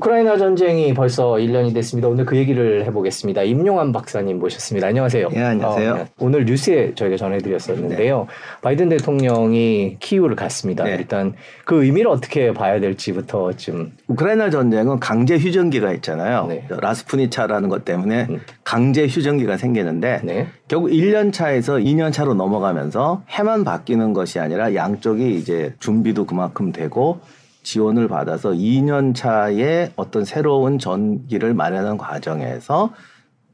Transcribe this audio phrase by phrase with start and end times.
[0.00, 2.08] 우크라이나 전쟁이 벌써 1년이 됐습니다.
[2.08, 3.42] 오늘 그 얘기를 해보겠습니다.
[3.42, 4.86] 임용환 박사님 모셨습니다.
[4.86, 5.28] 안녕하세요.
[5.34, 5.92] 예, 안녕하세요.
[5.92, 8.18] 어, 오늘 뉴스에 저희가 전해드렸었는데요.
[8.20, 8.26] 네.
[8.62, 10.84] 바이든 대통령이 키이우를 갔습니다.
[10.84, 10.96] 네.
[10.98, 11.34] 일단
[11.66, 13.92] 그 의미를 어떻게 봐야 될지부터 좀.
[14.08, 16.46] 우크라이나 전쟁은 강제 휴전기가 있잖아요.
[16.48, 16.66] 네.
[16.70, 18.40] 라스푸니차라는 것 때문에 음.
[18.64, 20.46] 강제 휴전기가 생기는데 네.
[20.66, 27.20] 결국 1년 차에서 2년 차로 넘어가면서 해만 바뀌는 것이 아니라 양쪽이 이제 준비도 그만큼 되고
[27.62, 32.92] 지원을 받아서 2년 차에 어떤 새로운 전기를 마련하는 과정에서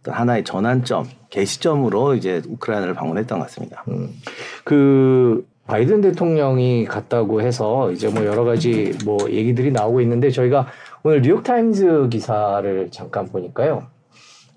[0.05, 3.85] 하나의 전환점, 개시점으로 이제 우크라이나를 방문했던 것 같습니다.
[3.89, 4.11] 음.
[4.65, 10.69] 그 바이든 대통령이 갔다고 해서 이제 뭐 여러 가지 뭐 얘기들이 나오고 있는데 저희가
[11.03, 13.87] 오늘 뉴욕타임즈 기사를 잠깐 보니까요.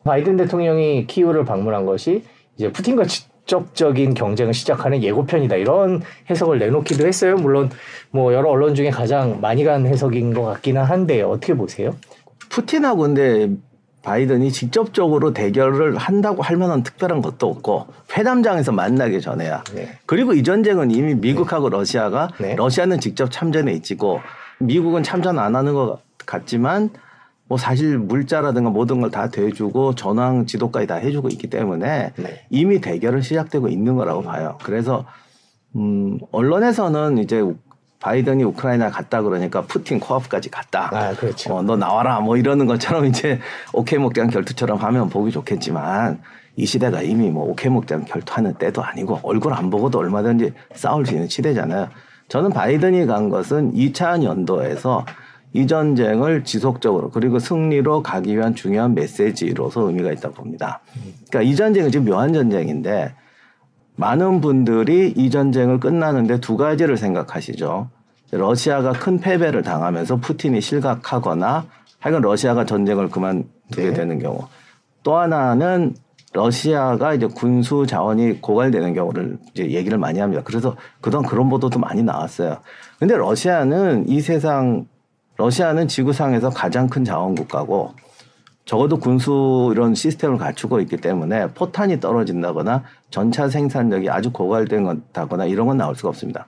[0.03, 2.23] 바이든 대통령이 키우를 방문한 것이
[2.55, 3.05] 이제 푸틴과
[3.49, 7.35] 직접적인 경쟁을 시작하는 예고편이다 이런 해석을 내놓기도 했어요.
[7.35, 7.72] 물론
[8.12, 11.95] 뭐 여러 언론 중에 가장 많이 간 해석인 것 같기는 한데 어떻게 보세요?
[12.50, 13.50] 푸틴하고 근데
[14.03, 19.63] 바이든이 직접적으로 대결을 한다고 할 만한 특별한 것도 없고 회담장에서 만나기 전에야.
[19.73, 19.97] 네.
[20.06, 21.78] 그리고 이 전쟁은 이미 미국하고 네.
[21.78, 22.56] 러시아가 네.
[22.56, 24.22] 러시아는 직접 참전에 있지고
[24.59, 26.91] 미국은 참전 안 하는 것 같지만
[27.50, 32.45] 뭐 사실 물자라든가 모든 걸 다 대주고 전황 지도까지 다 해주고 있기 때문에 네.
[32.52, 34.58] 이미 대결은 시작되고 있는 거라고 봐요.
[34.64, 35.03] 그래서
[35.75, 37.44] 음 언론에서는 이제
[38.00, 40.89] 바이든이 우크라이나 갔다 그러니까 푸틴 코앞까지 갔다.
[40.94, 41.56] 아, 그렇죠.
[41.56, 43.39] 어, 너 나와라 뭐 이러는 것처럼 이제
[43.73, 46.22] 오케이 목장 결투처럼 하면 보기 좋겠지만
[46.56, 51.13] 이 시대가 이미 뭐 오케이 목장 결투하는 때도 아니고 얼굴 안 보고도 얼마든지 싸울 수
[51.13, 51.89] 있는 시대잖아요.
[52.30, 55.03] 저는 바이든이 간 것은 2차 연도에서
[55.53, 60.81] 이 전쟁을 지속적으로 그리고 승리로 가기 위한 중요한 메시지로서 의미가 있다고 봅니다.
[61.30, 63.14] 그러니까 이 전쟁은 지금 묘한 전쟁인데
[63.95, 67.89] 많은 분들이 이 전쟁을 끝나는데 두 가지를 생각하시죠.
[68.31, 71.66] 러시아가 큰 패배를 당하면서 푸틴이 실각하거나
[72.00, 73.94] 하여간 러시아가 전쟁을 그만두게 네.
[73.94, 74.47] 되는 경우
[75.03, 75.95] 또 하나는
[76.31, 80.44] 러시아가 이제 군수 자원이 고갈되는 경우를 이제 얘기를 많이 합니다.
[80.45, 82.57] 그래서 그동안 그런 보도도 많이 나왔어요.
[83.00, 84.85] 근데 러시아는 이 세상
[85.39, 87.94] 러시아는 지구상에서 가장 큰 자원 국가고
[88.66, 95.77] 적어도 군수 이런 시스템을 갖추고 있기 때문에 포탄이 떨어진다거나 전차 생산력이 아주 고갈된다거나 이런 건
[95.77, 96.45] 나올 수가 없습니다.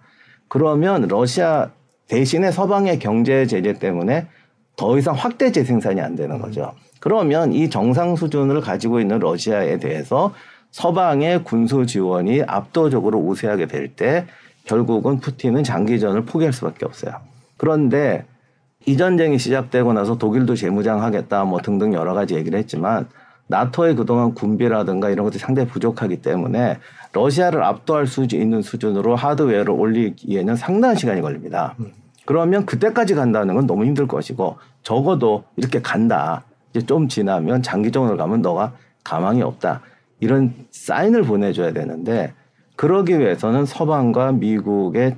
[0.49, 1.69] 그러면 러시아
[2.09, 4.27] 대신에 서방의 경제 제재 때문에
[4.75, 6.73] 더 이상 확대 재생산이 안 되는 거죠.
[6.99, 10.33] 그러면 이 정상 수준을 가지고 있는 러시아에 대해서
[10.71, 14.25] 서방의 군수 지원이 압도적으로 우세하게 될 때
[14.65, 17.13] 결국은 푸틴은 장기전을 포기할 수밖에 없어요.
[17.55, 18.25] 그런데
[18.85, 23.07] 이 전쟁이 시작되고 나서 독일도 재무장하겠다 뭐 등등 여러 가지 얘기를 했지만
[23.47, 26.79] 나토의 그동안 군비라든가 이런 것들이 상당히 부족하기 때문에
[27.13, 31.75] 러시아를 압도할 수 있는 수준으로 하드웨어를 올리기에는 상당한 시간이 걸립니다.
[32.25, 36.45] 그러면 그때까지 간다는 건 너무 힘들 것이고 적어도 이렇게 간다.
[36.69, 39.81] 이제 좀 지나면 장기적으로 가면 너가 가망이 없다.
[40.21, 42.33] 이런 사인을 보내줘야 되는데
[42.77, 45.17] 그러기 위해서는 서방과 미국의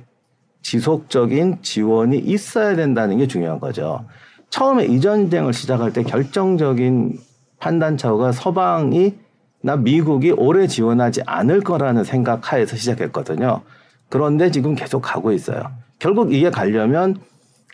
[0.64, 4.04] 지속적인 지원이 있어야 된다는 게 중요한 거죠.
[4.48, 7.18] 처음에 이 전쟁을 시작할 때 결정적인
[7.60, 9.14] 판단차가 서방이
[9.60, 13.60] 나 미국이 오래 지원하지 않을 거라는 생각 하에서 시작했거든요.
[14.08, 15.62] 그런데 지금 계속 가고 있어요.
[15.98, 17.16] 결국 이게 가려면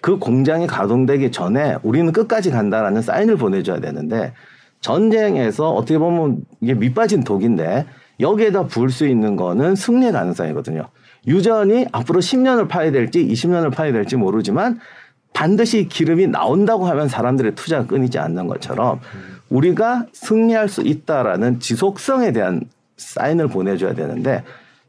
[0.02, 4.32] 그 공장이 가동되기 전에 우리는 끝까지 간다라는 사인을 보내줘야 되는데
[4.80, 7.86] 전쟁에서 어떻게 보면 이게 밑빠진 독인데
[8.18, 10.88] 여기에다 부을 수 있는 거는 승리의 가능성이거든요.
[11.26, 14.80] 유전이 앞으로 10년을 파야 될지 20년을 파야 될지 모르지만
[15.32, 19.00] 반드시 기름이 나온다고 하면 사람들의 투자가 끊이지 않는 것처럼
[19.48, 22.62] 우리가 승리할 수 있다라는 지속성에 대한
[22.96, 24.44] 사인을 보내줘야 되는데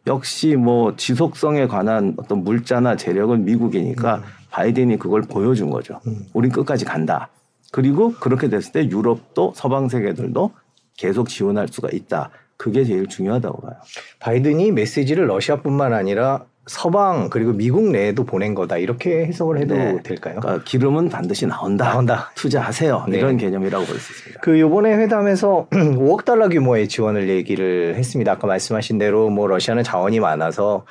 [0.07, 4.21] 역시 뭐 지속성에 관한 어떤 물자나 재력은 미국이니까 음.
[4.49, 5.99] 바이든이 그걸 보여준 거죠.
[6.07, 6.25] 음.
[6.33, 7.29] 우린 끝까지 간다.
[7.71, 10.51] 그리고 그렇게 됐을 때 유럽도 서방 세계들도
[10.97, 12.29] 계속 지원할 수가 있다.
[12.61, 13.73] 그게 제일 중요하다고 봐요.
[14.19, 19.97] 바이든이 메시지를 러시아뿐만 아니라 서방 그리고 미국 내에도 보낸 거다 이렇게 해석을 해도 네.
[20.03, 20.39] 될까요?
[20.39, 21.85] 그러니까 기름은 반드시 나온다.
[21.89, 22.31] 나온다.
[22.35, 23.05] 투자하세요.
[23.09, 23.17] 네.
[23.17, 24.41] 이런 개념이라고 볼 수 있습니다.
[24.41, 28.33] 그 이번에 회담에서 5억 달러 규모의 지원을 얘기를 했습니다.
[28.33, 30.85] 아까 말씀하신 대로 뭐 러시아는 자원이 많아서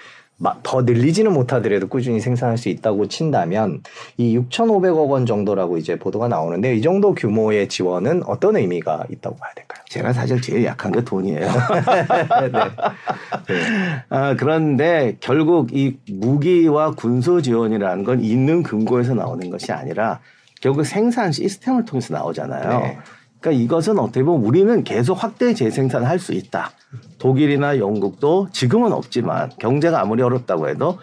[0.62, 3.82] 더 늘리지는 못하더라도 꾸준히 생산할 수 있다고 친다면
[4.16, 9.52] 이 6,500억 원 정도라고 이제 보도가 나오는데 이 정도 규모의 지원은 어떤 의미가 있다고 봐야
[9.54, 9.82] 될까요?
[9.88, 11.40] 제가 사실 제일 약한 게 돈이에요.
[11.40, 11.46] 네.
[12.52, 14.04] 네.
[14.08, 20.20] 아, 그런데 결국 이 무기와 군수 지원이라는 건 있는 근거에서 나오는 것이 아니라
[20.60, 22.81] 결국 생산 시스템을 통해서 나오잖아요.
[22.81, 22.98] 네.
[23.40, 26.70] 그러니까 이것은 어떻게 보면 우리는 계속 확대 재생산할 수 있다.
[27.19, 30.98] 독일이나 영국도 지금은 없지만 경제가 아무리 어렵다고 해도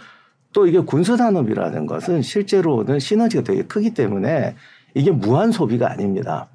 [0.53, 4.55] 또 이게 군수 산업이라는 것은 실제로는 시너지가 되게 크기 때문에
[4.93, 6.47] 이게 무한 소비가 아닙니다.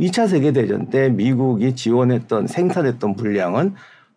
[0.00, 3.74] 2차 세계 대전 때 미국이 지원했던 생산했던 물량은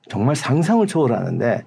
[0.09, 1.63] 정말 상상을 초월하는데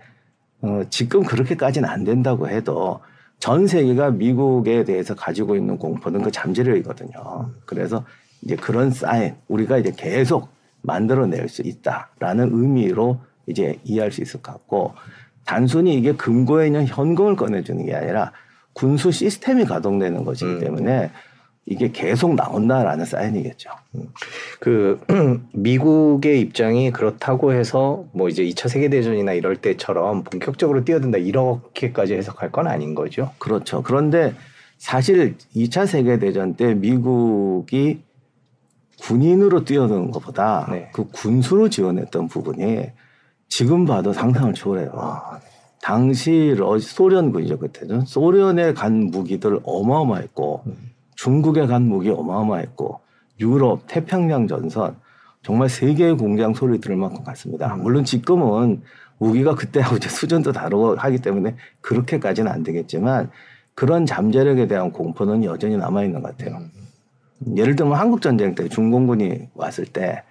[0.62, 3.00] 어, 지금 그렇게까지는 안 된다고 해도
[3.38, 7.50] 전 세계가 미국에 대해서 가지고 있는 공포는 그 잠재력이거든요.
[7.66, 8.04] 그래서
[8.44, 10.49] 이제 그런 사인 우리가 이제 계속
[10.82, 14.94] 만들어낼 수 있다라는 의미로 이제 이해할 수 있을 것 같고
[15.44, 18.32] 단순히 이게 금고에 있는 현금을 꺼내주는 게 아니라
[18.73, 20.61] 군수 시스템이 가동되는 것이기 음.
[20.61, 21.11] 때문에
[21.67, 23.70] 이게 계속 나온다라는 사인이겠죠.
[24.61, 25.00] 그
[25.55, 32.52] 미국의 입장이 그렇다고 해서 뭐 이제 2차 세계 대전이나 이럴 때처럼 본격적으로 뛰어든다 이렇게까지 해석할
[32.52, 33.31] 건 아닌 거죠.
[33.38, 33.82] 그렇죠.
[33.82, 34.35] 그런데
[34.76, 38.02] 사실 2차 세계 대전 때 미국이
[39.04, 40.90] 군인으로 뛰어드는 것보다 네.
[40.92, 42.86] 그 군수로 지원했던 부분이
[43.48, 44.92] 지금 봐도 상상을 초월해요.
[44.94, 45.40] 아,
[45.82, 50.90] 당시 러, 소련군이죠 그때는 소련에 간 무기들 어마어마했고 음.
[51.16, 53.00] 중국에 간 무기 어마어마했고
[53.40, 54.96] 유럽 태평양 전선
[55.42, 57.74] 정말 세계의 공장 소리 들을 만큼 갔습니다.
[57.74, 57.82] 음.
[57.82, 58.80] 물론 지금은
[59.18, 63.30] 무기가 그때하고 이제 수준도 다르고 하기 때문에 그렇게까지는 안 되겠지만
[63.74, 66.60] 그런 잠재력에 대한 공포는 여전히 남아 있는 것 같아요.
[67.56, 70.22] 예를 들면 한국 전쟁 때 중공군이 왔을 때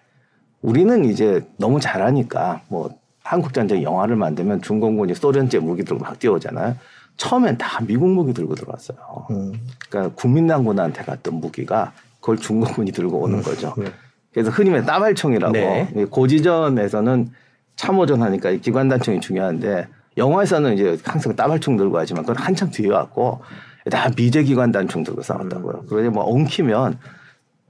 [0.61, 2.89] 우리는 이제 너무 잘하니까 뭐
[3.23, 6.75] 한국 전쟁 영화를 만들면 중공군이 소련제 무기 들고 막 뛰어오잖아요.
[7.17, 8.97] 처음엔 다 미국 무기 들고 들어왔어요.
[9.31, 9.53] 음.
[9.89, 13.73] 그러니까 국민당군한테 갔던 무기가 그걸 중공군이 들고 오는 거죠.
[13.77, 13.85] 네.
[14.33, 16.05] 그래서 흔히 말해 따발총이라고 네.
[16.09, 17.29] 고지전에서는
[17.75, 23.41] 참호전 하니까 이 기관단총이 중요한데 영화에서는 이제 항상 따발총 들고 하지만 그건 한참 뒤에 왔고
[23.91, 25.85] 다 미제 기관 단총 들고 싸웠다고요.
[25.87, 26.99] 그러니 뭐 엉키면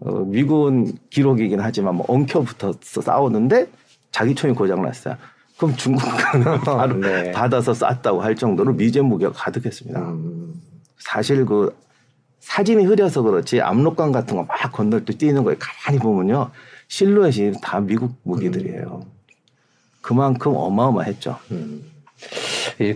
[0.01, 3.68] 어, 미군 기록이긴 하지만 뭐 엉켜붙어서 싸우는데
[4.12, 5.15] 자기 총이 고장났어요.
[5.57, 6.12] 그럼 중국은
[6.65, 7.31] 바로 네.
[7.31, 10.00] 받아서 쐈다고 할 정도로 미제 무기가 가득했습니다.
[10.00, 10.62] 음.
[11.00, 11.75] 사실 그
[12.42, 16.51] 사진이 흐려서 그렇지 압록강 같은 거 막 건널 때 뛰는 거에 가만히 보면요
[16.89, 19.06] 실루엣이 다 미국 무기들이에요.
[20.01, 21.38] 그만큼 어마어마했죠.
[21.51, 21.86] 음.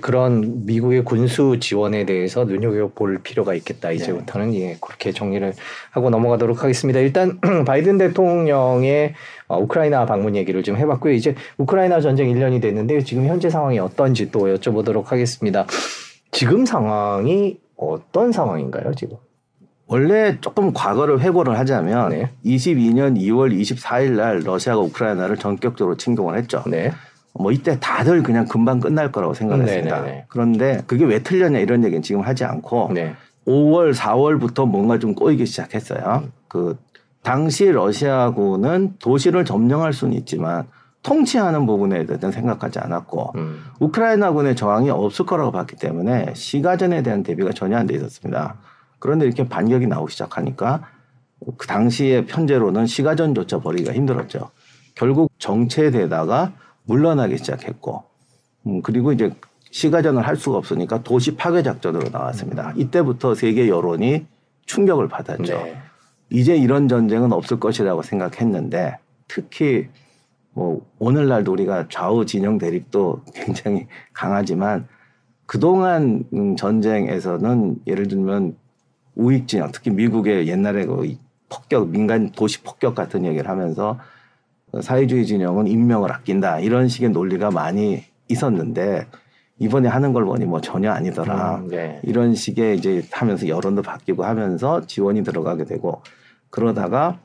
[0.02, 3.92] 그런 미국의 군수 지원에 대해서 눈여겨볼 필요가 있겠다.
[3.92, 5.54] 이제부터는 예, 그렇게 정리를
[5.92, 7.00] 하고 넘어가도록 하겠습니다.
[7.00, 9.14] 일단 바이든 대통령의
[9.48, 11.14] 어, 우크라이나 방문 얘기를 좀 해봤고요.
[11.14, 15.66] 이제 우크라이나 전쟁 1년이 됐는데 지금 현재 상황이 어떤지 또 여쭤보도록 하겠습니다.
[16.32, 19.18] 지금 상황이 어떤 상황인가요, 지금?
[19.88, 22.30] 원래 조금 과거를 회고를 하자면 네.
[22.46, 26.64] 22년 2월 24일 날 러시아가 우크라이나를 전격적으로 침공을 했죠.
[26.68, 26.92] 네.
[27.39, 30.01] 뭐 이때 다들 그냥 금방 끝날 거라고 생각했습니다.
[30.01, 30.25] 네네네.
[30.30, 33.13] 그런데 그게 왜 틀렸냐 이런 얘기는 지금 하지 않고 네.
[33.45, 36.24] 5월, 4월부터 뭔가 좀 꼬이기 시작했어요.
[36.48, 36.78] 그
[37.24, 40.68] 당시 러시아군은 도시를 점령할 수는 있지만
[41.04, 43.63] 통치하는 부분에 대해서는 생각하지 않았고 음.
[43.80, 48.56] 우크라이나군의 저항이 없을 거라고 봤기 때문에 시가전에 대한 대비가 전혀 안 돼 있었습니다.
[49.00, 50.81] 그런데 이렇게 반격이 나오기 시작하니까
[51.57, 54.50] 그 당시의 편제로는 시가전조차 벌이기가 힘들었죠.
[54.95, 56.51] 결국 정체되다가
[56.88, 58.04] 물러나기 시작했고,
[58.66, 59.31] 음, 그리고 이제
[59.72, 62.74] 시가전을 할 수가 없으니까 도시 파괴 작전으로 나왔습니다.
[62.75, 64.25] 이때부터 세계 여론이
[64.66, 65.44] 충격을 받았죠.
[65.44, 65.78] 네.
[66.30, 68.98] 이제 이런 전쟁은 없을 것이라고 생각했는데
[69.28, 69.88] 특히
[70.54, 74.88] 뭐 오늘날도 우리가 좌우 진영 대립도 굉장히 강하지만
[75.45, 78.57] 그동안 음, 전쟁에서는 예를 들면
[79.16, 81.16] 우익 진영 특히 미국의 옛날에 그
[81.50, 84.00] 폭격 민간 도시 폭격 같은 얘기를 하면서
[84.81, 89.07] 사회주의 진영은 인명을 아낀다 이런 식의 논리가 많이 있었는데
[89.59, 91.56] 이번에 하는 걸 보니 뭐 전혀 아니더라.
[91.57, 92.00] 음, 네.
[92.04, 96.02] 이런 식의 이제 하면서 여론도 바뀌고 하면서 지원이 들어가게 되고
[96.50, 97.19] 그러다가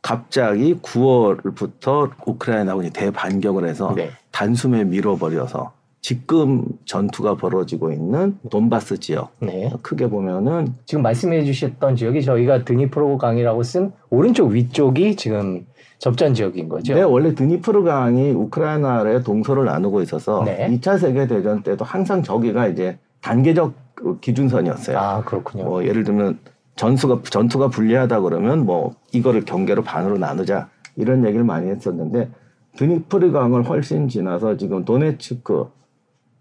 [0.00, 4.10] 갑자기 9월부터 우크라이나군이 대반격을 해서 네.
[4.30, 9.72] 단숨에 밀어버려서 지금 전투가 벌어지고 있는 돈바스 지역 네.
[9.82, 15.66] 크게 보면은 지금 말씀해 주셨던 지역이 저희가 드니프로 강이라고 쓴 오른쪽 위쪽이 지금
[15.98, 16.94] 접전 지역인 거죠.
[16.94, 20.68] 네, 원래 드니프르 강이 우크라이나의 동서를 나누고 있어서 네.
[20.70, 24.98] 2차 세계 대전 때도 항상 저기가 이제 단계적 그 기준선이었어요.
[24.98, 25.64] 아 그렇군요.
[25.64, 26.38] 뭐 예를 들면
[26.76, 32.30] 전투가 전투가 불리하다 그러면 뭐 이거를 경계로 반으로 나누자 이런 얘기를 많이 했었는데
[32.76, 35.70] 드니프르 강을 훨씬 지나서 지금 도네츠크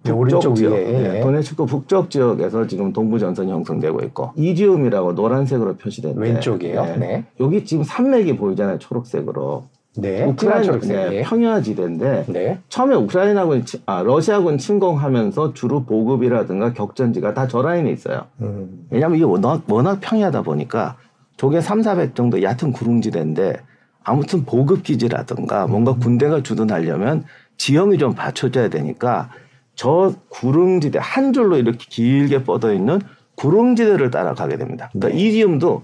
[0.06, 0.84] 네, 오른쪽 지역, 위에.
[0.84, 6.96] 네, 도네츠크 북쪽 지역에서 지금 동부 전선이 형성되고 있고 이지움이라고 노란색으로 표시된 왼쪽이에요.
[6.98, 7.26] 네.
[7.40, 9.64] 여기 지금 산맥이 보이잖아요 초록색으로
[9.98, 10.24] 네.
[10.26, 10.96] 우크라이나 초록색.
[10.96, 11.22] 네, 네.
[11.24, 12.60] 평야 지대인데 네.
[12.70, 18.26] 처음에 우크라이나군 치- 아 러시아군 침공하면서 주로 보급이라든가 격전지가 다 저 라인에 있어요.
[18.42, 18.86] 음.
[18.92, 20.98] 왜냐하면 이게 워낙, 워낙 평야다 보니까
[21.38, 23.56] 저게 3, 400 정도 얕은 구릉지대인데
[24.04, 26.00] 아무튼 보급 기지라든가 뭔가 음.
[26.00, 27.24] 군대가 주둔하려면
[27.58, 29.30] 지형이 좀 받쳐줘야 되니까
[29.76, 33.00] 저 구릉지대 한 줄로 이렇게 길게 뻗어 있는
[33.36, 34.90] 구릉지대를 따라가게 됩니다.
[34.94, 35.24] 그러니까 네.
[35.24, 35.84] 이지움도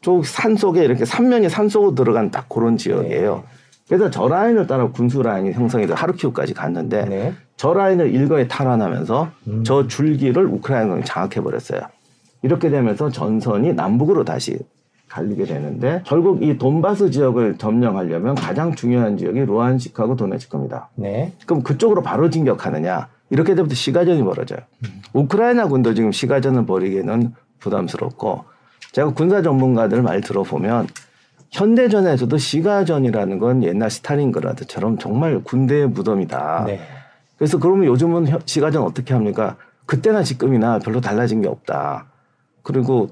[0.00, 3.36] 저산 속에 이렇게 삼면이 산 속으로 들어간 딱 그런 지역이에요.
[3.36, 3.42] 네.
[3.88, 7.34] 그래서 저 라인을 따라 군수 라인이 형성이 돼 하르키우까지 갔는데 네.
[7.56, 9.64] 저 라인을 일거에 탈환하면서 음.
[9.64, 11.80] 저 줄기를 우크라이나가 장악해 버렸어요.
[12.42, 14.58] 이렇게 되면서 전선이 남북으로 다시
[15.08, 20.90] 갈리게 되는데 결국 이 돈바스 지역을 점령하려면 가장 중요한 지역이 루안식하고 도네츠크입니다.
[20.96, 21.32] 네.
[21.46, 23.08] 그럼 그쪽으로 바로 진격하느냐?
[23.34, 24.60] 이렇게 되부터 시가전이 벌어져요.
[24.84, 25.02] 음.
[25.12, 28.44] 우크라이나 군도 지금 시가전을 벌이기에는 부담스럽고
[28.92, 30.86] 제가 군사 전문가들 말 들어보면
[31.50, 36.64] 현대전에서도 시가전이라는 건 옛날 스타린그라드처럼 정말 군대의 무덤이다.
[36.68, 36.80] 네.
[37.36, 39.56] 그래서 그러면 요즘은 시가전 어떻게 합니까?
[39.84, 42.06] 그때나 지금이나 별로 달라진 게 없다.
[42.62, 43.08] 그리고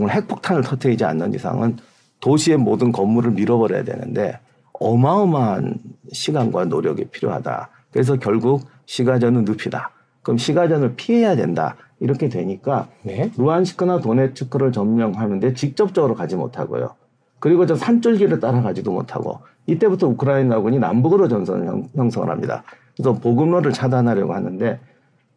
[0.00, 1.76] 핵폭탄을 터뜨리지 않는 이상은
[2.18, 4.40] 도시의 모든 건물을 밀어버려야 되는데
[4.72, 5.78] 어마어마한
[6.10, 7.68] 시간과 노력이 필요하다.
[7.92, 9.90] 그래서 결국 시가전은 늪이다.
[10.22, 11.76] 그럼 시가전을 피해야 된다.
[12.00, 13.30] 이렇게 되니까 네.
[13.36, 16.94] 루안시크나 도네츠크를 점령하는데 직접적으로 가지 못하고요.
[17.38, 22.64] 그리고 저 산줄기를 따라가지도 못하고 이때부터 우크라이나군이 남북으로 전선을 형, 형성을 합니다.
[22.96, 24.80] 그래서 보급로를 차단하려고 하는데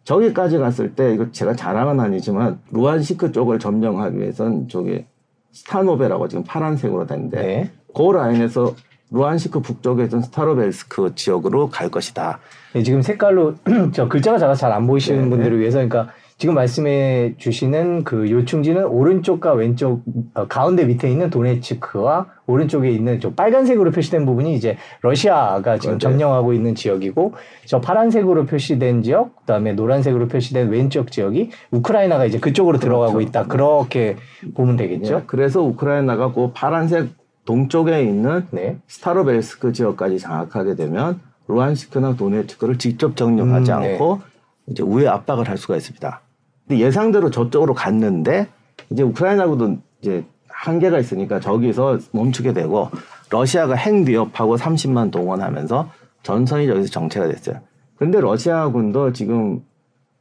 [0.04, 5.06] 저기까지 갔을 때 이거 제가 자랑은 아니지만 루한시크 쪽을 점령하기 위해선 저기
[5.52, 7.72] 스타노베라고 지금 파란색으로 되는데 네.
[7.94, 8.74] 그 라인에서
[9.12, 12.40] 루한시크 북쪽에서 스타로벨스크 지역으로 갈 것이다.
[12.74, 13.56] 네, 지금 색깔로
[13.94, 15.30] 저 글자가 작아서 잘 안 보이시는 네.
[15.30, 20.04] 분들을 위해서 그러니까 지금 말씀해 주시는 그 요충지는 오른쪽과 왼쪽
[20.36, 26.10] 어, 가운데 밑에 있는 도네츠크와 오른쪽에 있는 저 빨간색으로 표시된 부분이 이제 러시아가 지금 그렇죠.
[26.10, 27.34] 점령하고 있는 지역이고
[27.66, 32.88] 저 파란색으로 표시된 지역 그다음에 노란색으로 표시된 왼쪽 지역이 우크라이나가 이제 그쪽으로 그렇죠.
[32.88, 34.18] 들어가고 있다 그렇게
[34.54, 35.16] 보면 되겠죠.
[35.20, 35.24] 네.
[35.26, 37.08] 그래서 우크라이나가 그 파란색
[37.48, 38.78] 동쪽에 있는 네.
[38.88, 43.94] 스타로벨스크 지역까지 장악하게 되면 루안스크나 도네츠크를 직접 점령하지 음, 네.
[43.94, 44.22] 않고
[44.68, 46.22] 이제 우회 압박을 할 수가 있습니다.
[46.68, 48.48] 근데 예상대로 저쪽으로 갔는데
[48.90, 52.90] 이제 우크라이나군도 이제 한계가 있으니까 저기서 멈추게 되고
[53.30, 55.90] 러시아가 핵 위협하고 30만 동원하면서
[56.24, 57.62] 전선이 저기서 정체가 됐어요.
[57.96, 59.64] 근데 러시아군도 지금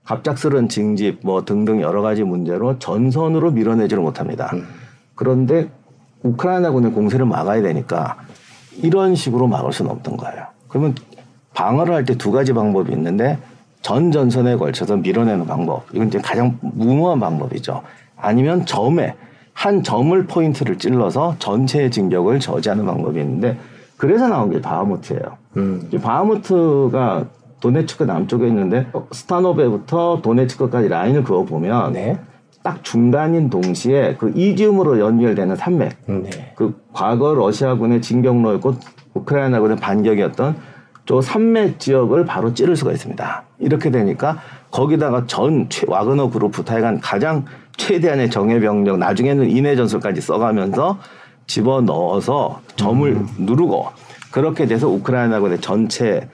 [0.04, 4.52] 갑작스런 징집 뭐 등등 여러 가지 문제로 전선으로 밀어내지를 못합니다.
[4.54, 4.64] 음.
[5.16, 5.68] 그런데
[6.23, 8.16] 우크라이나군의 공세를 막아야 되니까
[8.82, 10.44] 이런 식으로 막을 수는 없던 거예요.
[10.68, 10.94] 그러면
[11.54, 13.38] 방어를 할 때 두 가지 방법이 있는데
[13.82, 15.85] 전 전선에 걸쳐서 밀어내는 방법.
[15.92, 17.82] 이건 이제 가장 무모한 방법이죠.
[18.16, 19.14] 아니면 점에
[19.52, 23.56] 한 점을 포인트를 찔러서 전체의 진격을 저지하는 방법이 있는데
[23.96, 25.23] 그래서 나온 게 바하무트예요.
[25.56, 25.88] 음.
[26.02, 27.25] 바하무트가
[27.61, 32.18] 도네츠크 남쪽에 있는데 스타노베부터 도네츠크까지 라인을 그어 보면 네.
[32.66, 35.99] 딱 중간인 동시에 그 이지움으로 연결되는 산맥.
[36.08, 36.52] 음, 네.
[36.56, 38.75] 그 과거 러시아군의 진격로였고
[39.14, 40.56] 우크라이나군의 반격이었던
[41.06, 43.44] 저 산맥 지역을 바로 찌를 수가 있습니다.
[43.61, 44.40] 이렇게 되니까
[44.73, 47.44] 거기다가 전 와그너 그룹 하여간 가장
[47.76, 50.99] 최대한의 정예 병력 나중에는 인해 전술까지 써가면서
[51.46, 53.28] 집어 넣어서 점을 음.
[53.38, 53.87] 누르고
[54.32, 56.28] 그렇게 돼서 우크라이나군의 전체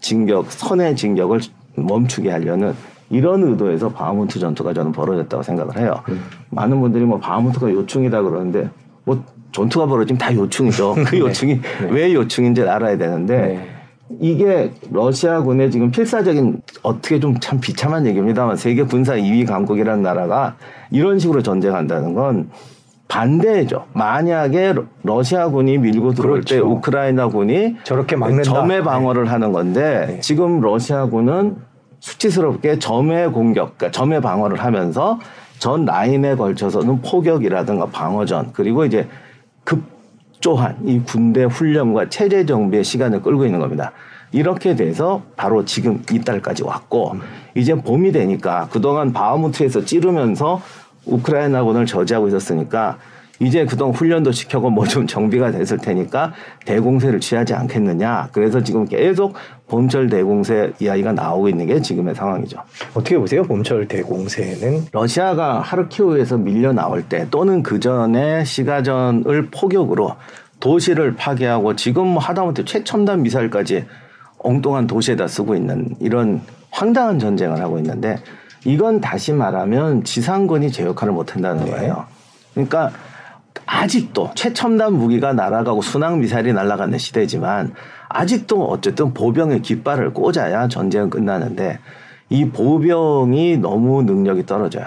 [0.00, 1.40] 진격 선의 진격을
[1.76, 2.74] 멈추게 하려는
[3.10, 6.02] 이런 의도에서 바하문트 전투가 저는 벌어졌다고 생각을 해요.
[6.08, 6.20] 음.
[6.50, 8.68] 많은 분들이 뭐 바하문트가 요충이다 그러는데
[9.04, 9.22] 뭐
[9.52, 10.94] 전투가 벌어지면 다 요충이죠.
[11.06, 11.18] 그 네.
[11.20, 11.88] 요충이 네.
[11.90, 13.68] 왜 요충인지 알아야 되는데 네.
[14.20, 20.56] 이게 러시아군의 지금 필사적인 어떻게 좀 참 비참한 얘기입니다만 세계 군사 2위 강국이라는 나라가
[20.90, 22.50] 이런 식으로 전쟁한다는 건
[23.08, 23.86] 반대죠.
[23.94, 26.54] 만약에 러시아군이 밀고 들어올 그렇죠.
[26.54, 28.42] 때 우크라이나군이 저렇게 막는다.
[28.42, 29.30] 점의 방어를 네.
[29.30, 30.20] 하는 건데 네.
[30.20, 31.56] 지금 러시아군은
[32.00, 35.18] 수치스럽게 점의 공격, 그러니까 점의 방어를 하면서
[35.58, 39.08] 전 라인에 걸쳐서는 포격이라든가 방어전 그리고 이제
[39.64, 43.92] 급조한 이 군대 훈련과 체제 정비의 시간을 끌고 있는 겁니다.
[44.30, 47.20] 이렇게 돼서 바로 지금 이달까지 왔고 음.
[47.54, 50.60] 이제 봄이 되니까 그동안 바흐무트에서 찌르면서
[51.06, 52.98] 우크라이나군을 저지하고 있었으니까
[53.40, 56.32] 이제 그동안 훈련도 시켜고 뭐 좀 정비가 됐을 테니까
[56.64, 58.30] 대공세를 취하지 않겠느냐.
[58.32, 59.34] 그래서 지금 계속
[59.68, 62.58] 봄철 대공세 이야기가 나오고 있는 게 지금의 상황이죠.
[62.94, 63.42] 어떻게 보세요?
[63.42, 70.16] 봄철 대공세는 러시아가 하르키우에서 밀려 나올 때 또는 그 전에 시가전을 포격으로
[70.60, 73.84] 도시를 파괴하고 지금 뭐 하다못해 최첨단 미사일까지
[74.38, 76.40] 엉뚱한 도시에다 쓰고 있는 이런
[76.70, 78.16] 황당한 전쟁을 하고 있는데
[78.64, 81.70] 이건 다시 말하면 지상군이 제 역할을 못 한다는 네.
[81.72, 82.06] 거예요.
[82.54, 82.90] 그러니까
[83.66, 87.74] 아직도 최첨단 무기가 날아가고 순항 미사일이 날아가는 시대지만
[88.08, 91.78] 아직도 어쨌든 보병의 깃발을 꽂아야 전쟁은 끝나는데
[92.30, 94.86] 이 보병이 너무 능력이 떨어져요.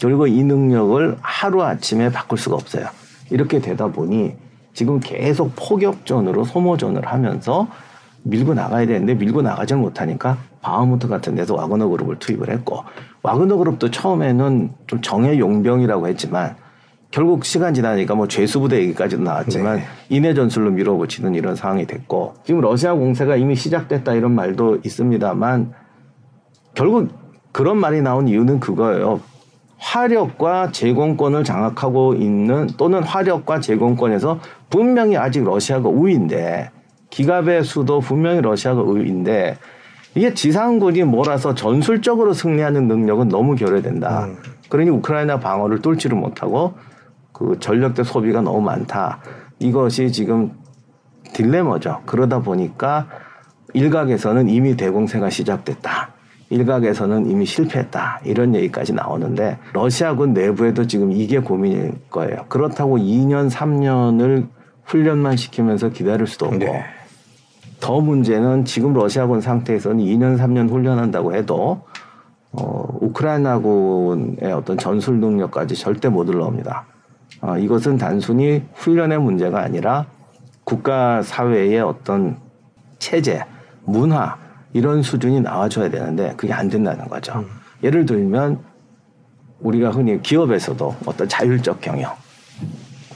[0.00, 2.86] 그리고 이 능력을 하루 아침에 바꿀 수가 없어요.
[3.30, 4.34] 이렇게 되다 보니
[4.74, 7.68] 지금 계속 포격전으로 소모전을 하면서
[8.24, 12.82] 밀고 나가야 되는데 밀고 나가지 못하니까 바하무트 같은 데서 와그너 그룹을 투입을 했고
[13.22, 16.56] 와그너 그룹도 처음에는 좀 정예 용병이라고 했지만
[17.14, 19.84] 결국 시간 지나니까 뭐 죄수부대 얘기까지도 나왔지만 네.
[20.08, 25.74] 인해 전술로 밀어붙이는 이런 상황이 됐고 지금 러시아 공세가 이미 시작됐다 이런 말도 있습니다만
[26.74, 27.10] 결국
[27.52, 29.20] 그런 말이 나온 이유는 그거예요.
[29.78, 36.72] 화력과 제공권을 장악하고 있는 또는 화력과 제공권에서 분명히 아직 러시아가 우위인데
[37.10, 39.56] 기갑의 수도 분명히 러시아가 우위인데
[40.16, 44.24] 이게 지상군이 몰아서 전술적으로 승리하는 능력은 너무 결여된다.
[44.24, 44.36] 음.
[44.68, 46.74] 그러니 우크라이나 방어를 뚫지를 못하고
[47.34, 49.18] 그 전력대 소비가 너무 많다.
[49.58, 50.52] 이것이 지금
[51.34, 52.02] 딜레마죠.
[52.06, 53.08] 그러다 보니까
[53.74, 56.14] 일각에서는 이미 대공세가 시작됐다.
[56.48, 58.20] 일각에서는 이미 실패했다.
[58.24, 62.46] 이런 얘기까지 나오는데 러시아군 내부에도 지금 이게 고민일 거예요.
[62.48, 64.48] 그렇다고 2년, 3년을
[64.84, 66.84] 훈련만 시키면서 기다릴 수도 없고 네.
[67.80, 71.82] 더 문제는 지금 러시아군 상태에서는 2년, 3년 훈련한다고 해도
[72.52, 76.93] 어, 우크라이나군의 어떤 전술 능력까지 절대 못 올라옵니다.
[77.44, 80.06] 어, 이것은 단순히 훈련의 문제가 아니라
[80.64, 82.38] 국가 사회의 어떤
[82.98, 83.44] 체제,
[83.84, 84.38] 문화
[84.72, 87.44] 이런 수준이 나와줘야 되는데 그게 안 된다는 거죠.
[87.82, 88.60] 예를 들면
[89.60, 92.14] 우리가 흔히 기업에서도 어떤 자율적 경영,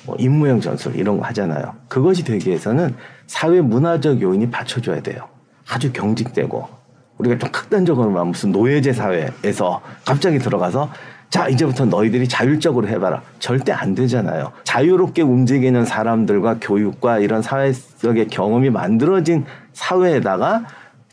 [0.04, 1.74] 뭐 임무형 전술 이런 거 하잖아요.
[1.88, 2.94] 그것이 되기 위해서는
[3.26, 5.26] 사회 문화적 요인이 받쳐줘야 돼요.
[5.70, 6.68] 아주 경직되고
[7.16, 10.90] 우리가 좀 극단적으로 말하면 무슨 노예제 사회에서 갑자기 들어가서
[11.30, 14.52] 자 이제부터 너희들이 자율적으로 해봐라 절대 안 되잖아요.
[14.64, 19.44] 자유롭게 움직이는 사람들과 교육과 이런 사회 속의 경험이 만들어진
[19.74, 20.64] 사회에다가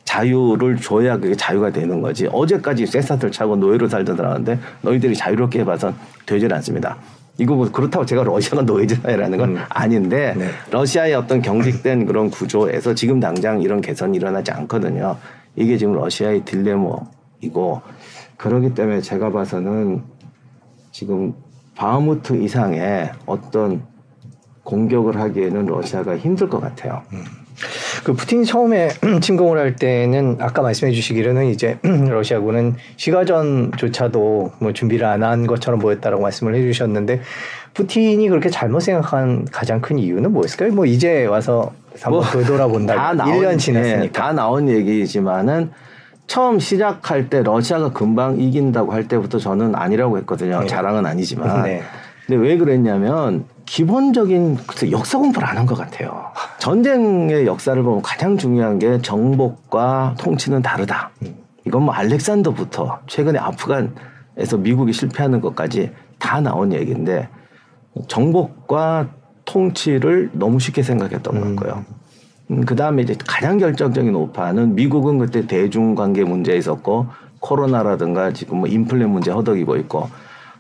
[0.05, 2.27] 자유를 줘야 그게 자유가 되는 거지.
[2.31, 5.95] 어제까지 쇠사슬 차고 노예로 살던 사람한테 너희들이 자유롭게 해봐선
[6.25, 6.97] 되질 않습니다.
[7.37, 9.61] 이거 뭐 그렇다고 제가 러시아가 노예제 사회라는 건 음.
[9.67, 10.49] 아닌데 네.
[10.71, 15.17] 러시아의 어떤 경직된 그런 구조에서 지금 당장 이런 개선이 일어나지 않거든요.
[15.57, 17.81] 이게 지금 러시아의 딜레모이고
[18.45, 20.03] 그러기 때문에 제가 봐서는
[20.91, 21.33] 지금
[21.75, 23.81] 바흐무트 이상의 어떤
[24.63, 27.01] 공격을 하기에는 러시아가 힘들 것 같아요.
[28.03, 35.23] 그 푸틴이 처음에 침공을 할 때는 아까 말씀해 주시기로는 이제 러시아군은 시가전조차도 뭐 준비를 안
[35.23, 37.21] 한 것처럼 보였다라고 말씀을 해 주셨는데
[37.73, 40.71] 푸틴이 그렇게 잘못 생각한 가장 큰 이유는 뭐였을까요?
[40.71, 42.93] 뭐 이제 와서 한번 뭐 되돌아본다.
[42.93, 44.21] 다 1년 나온, 예, 지났으니까.
[44.21, 45.71] 다 나온 얘기지만은
[46.27, 50.61] 처음 시작할 때 러시아가 금방 이긴다고 할 때부터 저는 아니라고 했거든요.
[50.61, 50.67] 네.
[50.67, 51.63] 자랑은 아니지만.
[51.63, 51.81] 네.
[52.25, 54.57] 근데 왜 그랬냐면 기본적인
[54.91, 56.25] 역사 공부를 안 한 것 같아요.
[56.59, 61.11] 전쟁의 역사를 보면 가장 중요한 게 정복과 통치는 다르다.
[61.65, 67.29] 이건 뭐 알렉산더부터 최근에 아프간에서 미국이 실패하는 것까지 다 나온 얘기인데
[68.07, 69.07] 정복과
[69.45, 71.85] 통치를 너무 쉽게 생각했던 것 같고요.
[72.65, 77.07] 그 다음에 이제 가장 결정적인 오파는 미국은 그때 대중관계 문제 있었고
[77.39, 80.09] 코로나라든가 지금 뭐 인플레 문제 허덕이고 있고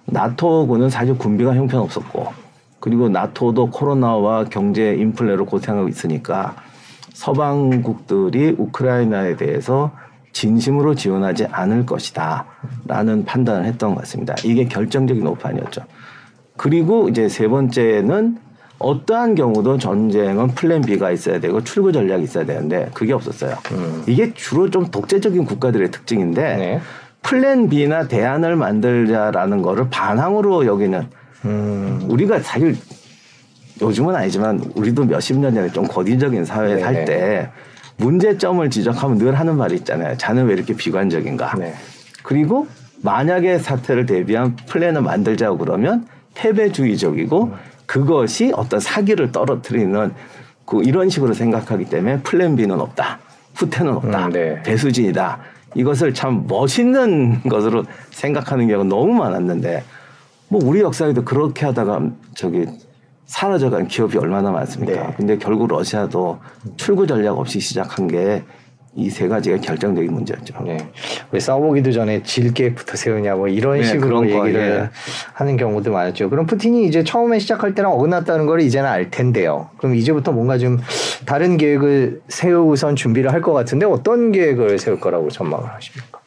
[0.05, 2.45] 나토군은 사실 군비가 형편없었고
[2.79, 6.55] 그리고 나토도 코로나와 경제 인플레로 고생하고 있으니까
[7.13, 9.91] 서방국들이 우크라이나에 대해서
[10.33, 12.45] 진심으로 지원하지 않을 것이다
[12.87, 14.35] 라는 판단을 했던 것 같습니다.
[14.43, 15.81] 이게 결정적인 오판이었죠.
[16.57, 18.37] 그리고 이제 세 번째는
[18.85, 23.55] 어떠한 경우도 전쟁은 플랜 B가 있어야 되고 출구 전략이 있어야 되는데 그게 없었어요.
[24.05, 26.81] 이게 주로 좀 독재적인 국가들의 특징인데 네.
[27.23, 31.07] 플랜 B나 대안을 만들자라는 거를 반항으로 여기는
[31.45, 32.77] 음, 우리가 사실
[33.81, 36.81] 요즘은 아니지만 우리도 몇십 년 전에 좀 권위적인 사회에 네네.
[36.81, 37.49] 살때
[37.97, 40.15] 문제점을 지적하면 늘 하는 말이 있잖아요.
[40.17, 41.55] 쟤는 왜 이렇게 비관적인가?
[41.57, 41.73] 네.
[42.21, 42.67] 그리고
[43.01, 47.51] 만약에 사태를 대비한 플랜을 만들자고 그러면 패배주의적이고
[47.85, 50.13] 그것이 어떤 사기를 떨어뜨리는
[50.65, 53.19] 그 이런 식으로 생각하기 때문에 플랜 B는 없다.
[53.55, 54.27] 후퇴는 없다.
[54.27, 54.61] 음, 네.
[54.63, 55.39] 배수진이다.
[55.75, 59.83] 이것을 참 멋있는 것으로 생각하는 경우가 너무 많았는데
[60.47, 62.65] 뭐 우리 역사에도 그렇게 하다가 저기
[63.25, 65.07] 사라져간 기업이 얼마나 많습니까?
[65.07, 65.13] 네.
[65.17, 66.39] 근데 결국 러시아도
[66.77, 68.43] 출구 전략 없이 시작한 게
[68.97, 70.63] 이 세 가지가 결정적인 문제였죠.
[70.65, 70.77] 네.
[71.31, 74.89] 왜 싸우기도 전에 질 계획부터 세우냐 뭐 이런 네, 식으로 얘기를 예.
[75.33, 76.29] 하는 경우도 많았죠.
[76.29, 79.69] 그럼 푸틴이 이제 처음에 시작할 때랑 어긋났다는 걸 이제는 알 텐데요.
[79.77, 80.79] 그럼 이제부터 뭔가 좀
[81.25, 86.19] 다른 계획을 세우고선 준비를 할 것 같은데 어떤 계획을 세울 거라고 전망을 하십니까?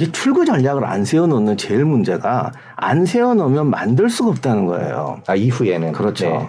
[0.00, 5.22] 이 출구 전략을 안 세워놓는 제일 문제가 안 세워놓으면 만들 수가 없다는 거예요.
[5.28, 6.26] 아 이후에는 그렇죠.
[6.26, 6.48] 네.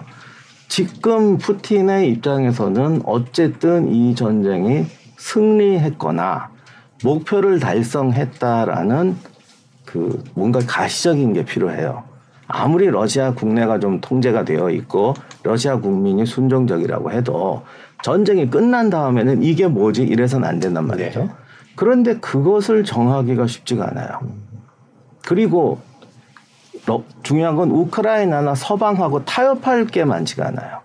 [0.68, 4.84] 지금 푸틴의 입장에서는 어쨌든 이 전쟁이
[5.16, 6.50] 승리했거나
[7.04, 9.16] 목표를 달성했다라는
[9.84, 12.04] 그 뭔가 가시적인 게 필요해요.
[12.48, 17.64] 아무리 러시아 국내가 좀 통제가 되어 있고 러시아 국민이 순종적이라고 해도
[18.02, 21.20] 전쟁이 끝난 다음에는 이게 뭐지 이래서는 안 된단 말이죠.
[21.20, 21.30] 네.
[21.74, 24.20] 그런데 그것을 정하기가 쉽지가 않아요.
[25.26, 25.80] 그리고
[27.22, 30.78] 중요한 건 우크라이나나 서방하고 타협할 게 많지가 않아요.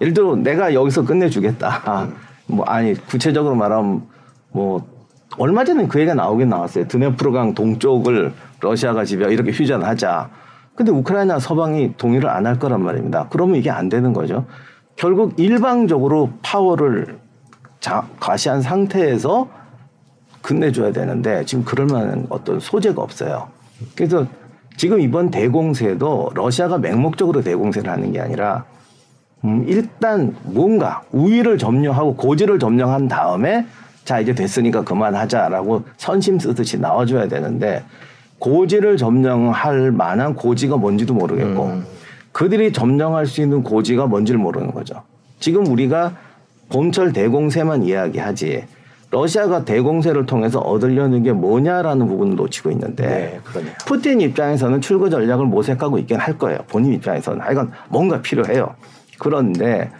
[0.00, 2.08] 예를 들어 내가 여기서 끝내주겠다.
[2.46, 4.06] 뭐 아니 구체적으로 말하면
[4.52, 4.86] 뭐
[5.38, 6.86] 얼마 전에 그 얘기가 나오긴 나왔어요.
[6.86, 10.30] 드네프르강 동쪽을 러시아가 지배 이렇게 휴전하자.
[10.74, 13.28] 근데 우크라이나 서방이 동의를 안 할 거란 말입니다.
[13.30, 14.46] 그러면 이게 안 되는 거죠.
[14.96, 17.18] 결국 일방적으로 파워를
[17.80, 19.48] 자, 과시한 상태에서
[20.42, 23.48] 끝내줘야 되는데 지금 그럴 만한 어떤 소재가 없어요.
[23.96, 24.26] 그래서
[24.76, 28.64] 지금 이번 대공세도 러시아가 맹목적으로 대공세를 하는 게 아니라
[29.44, 33.66] 음, 일단 뭔가 우위를 점령하고 고지를 점령한 다음에
[34.04, 37.84] 자 이제 됐으니까 그만하자라고 선심 쓰듯이 나와줘야 되는데
[38.38, 41.84] 고지를 점령할 만한 고지가 뭔지도 모르겠고 음.
[42.32, 45.02] 그들이 점령할 수 있는 고지가 뭔지를 모르는 거죠.
[45.38, 46.16] 지금 우리가
[46.70, 48.64] 봄철 대공세만 이야기하지
[49.10, 53.40] 러시아가 대공세를 통해서 얻으려는 게 뭐냐라는 부분을 놓치고 있는데 네,
[53.86, 56.58] 푸틴 입장에서는 출구 전략을 모색하고 있긴 할 거예요.
[56.68, 58.74] 본인 입장에서는 하여간 뭔가 필요해요.
[59.24, 59.90] 그런데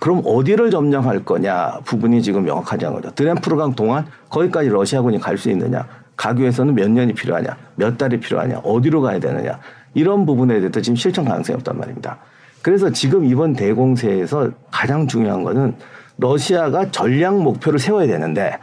[0.00, 1.80] 그럼 어디를 점령할 거냐?
[1.86, 3.14] 부분이 지금 명확하지 않은 거죠.
[3.14, 5.88] 드렌프르강 동안 거기까지 러시아군이 갈 수 있느냐?
[6.14, 7.56] 가기 위해서는 몇 년이 필요하냐?
[7.76, 8.58] 몇 달이 필요하냐?
[8.58, 9.58] 어디로 가야 되느냐?
[9.94, 12.18] 이런 부분에 대해서 지금 실천 가능성이 없단 말입니다.
[12.60, 15.76] 그래서 지금 이번 대공세에서 가장 중요한 거는
[16.18, 18.58] 러시아가 전략 목표를 세워야 되는데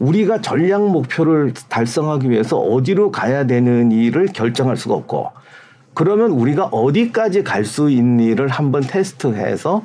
[0.00, 5.30] 우리가 전략 목표를 달성하기 위해서 어디로 가야 되는 일을 결정할 수가 없고
[5.96, 9.82] 그러면 우리가 어디까지 갈 수 있는 일을 한번 테스트해서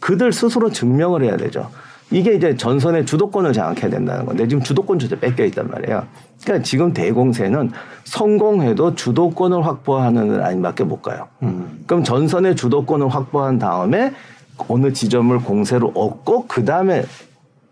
[0.00, 1.70] 그들 스스로 증명을 해야 되죠.
[2.10, 6.04] 이게 이제 전선의 주도권을 장악해야 된다는 건데 지금 주도권조차 뺏겨 있단 말이에요.
[6.42, 7.70] 그러니까 지금 대공세는
[8.04, 11.28] 성공해도 주도권을 확보하는 라인밖에 못 가요.
[11.42, 11.84] 음.
[11.86, 14.12] 그럼 전선의 주도권을 확보한 다음에
[14.68, 17.04] 어느 지점을 공세로 얻고 그 다음에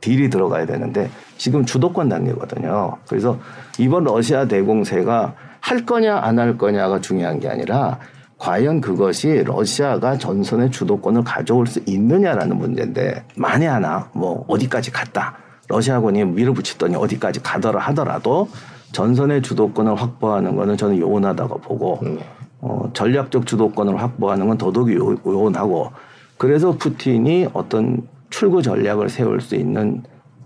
[0.00, 2.96] 딜이 들어가야 되는데 지금 주도권 단계거든요.
[3.08, 3.38] 그래서
[3.78, 7.98] 이번 러시아 대공세가 할 거냐 안 할 거냐가 중요한 게 아니라
[8.38, 15.36] 과연 그것이 러시아가 전선의 주도권을 가져올 수 있느냐라는 문제인데 만에 하나 뭐 어디까지 갔다
[15.68, 18.48] 러시아군이 밀어붙였더니 어디까지 가더라 하더라도
[18.92, 22.18] 전선의 주도권을 확보하는 거는 저는 요원하다고 보고 음.
[22.60, 25.92] 어, 전략적 주도권을 확보하는 건 더더욱 요, 요원하고
[26.38, 30.02] 그래서 푸틴이 어떤 출구 전략을 세울 수 있는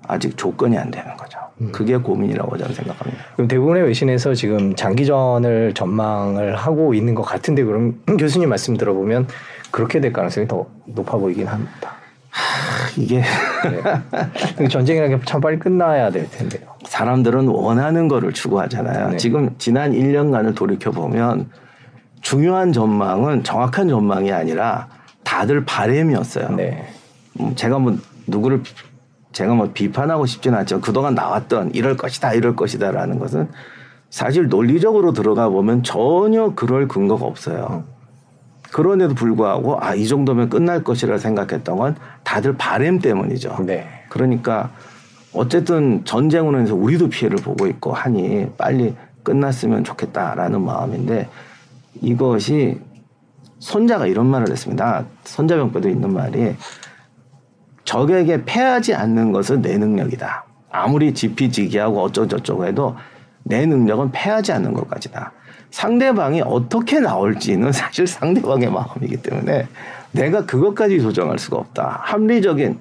[0.07, 1.38] 아직 조건이 안 되는 거죠.
[1.61, 1.71] 음.
[1.73, 3.25] 그게 고민이라고 저는 생각합니다.
[3.35, 9.29] 그럼 대부분의 외신에서 지금 장기전을 전망을 하고 있는 것 같은데 그럼 교수님 말씀 들어보면
[9.71, 11.95] 그렇게 될 가능성이 더 높아 보이긴 합니다.
[12.31, 13.23] 하, 이게
[14.59, 14.69] 네.
[14.69, 16.62] 전쟁이라는 게 참 빨리 끝나야 될 텐데요.
[16.85, 19.11] 사람들은 원하는 거를 추구하잖아요.
[19.11, 19.17] 네.
[19.17, 21.51] 지금 지난 1년간을 돌이켜 보면
[22.21, 24.88] 중요한 전망은 정확한 전망이 아니라
[25.23, 26.51] 다들 바램이었어요.
[26.57, 26.85] 네.
[27.40, 28.62] 음, 제가 뭐 누구를
[29.35, 30.81] 제가 뭐 비판하고 싶지는 않죠.
[30.81, 33.49] 그동안 나왔던 이럴 것이다, 이럴 것이다라는 것은
[34.09, 37.85] 사실 논리적으로 들어가 보면 전혀 그럴 근거가 없어요.
[38.73, 43.59] 그런데도 불구하고 아, 이 정도면 끝날 것이라 생각했던 건 다들 바램 때문이죠.
[43.66, 43.87] 네.
[44.09, 44.70] 그러니까
[45.33, 48.94] 어쨌든 전쟁으로 해서 우리도 피해를 보고 있고 하니 빨리
[49.25, 51.29] 끝났으면 좋겠다라는 마음인데
[52.01, 52.81] 이것이
[53.59, 55.05] 손자가 이런 말을 했습니다.
[55.25, 56.55] 손자병법도 있는 말이
[57.85, 60.44] 적에게 패하지 않는 것은 내 능력이다.
[60.70, 62.97] 아무리 지피지기하고 어쩌고저쩌고 해도
[63.44, 65.33] 내 능력은 패하지 않는 것까지다.
[65.70, 69.66] 상대방이 어떻게 나올지는 사실 상대방의 마음이기 때문에
[70.12, 72.01] 내가 그것까지 조정할 수가 없다.
[72.03, 72.79] 합리적인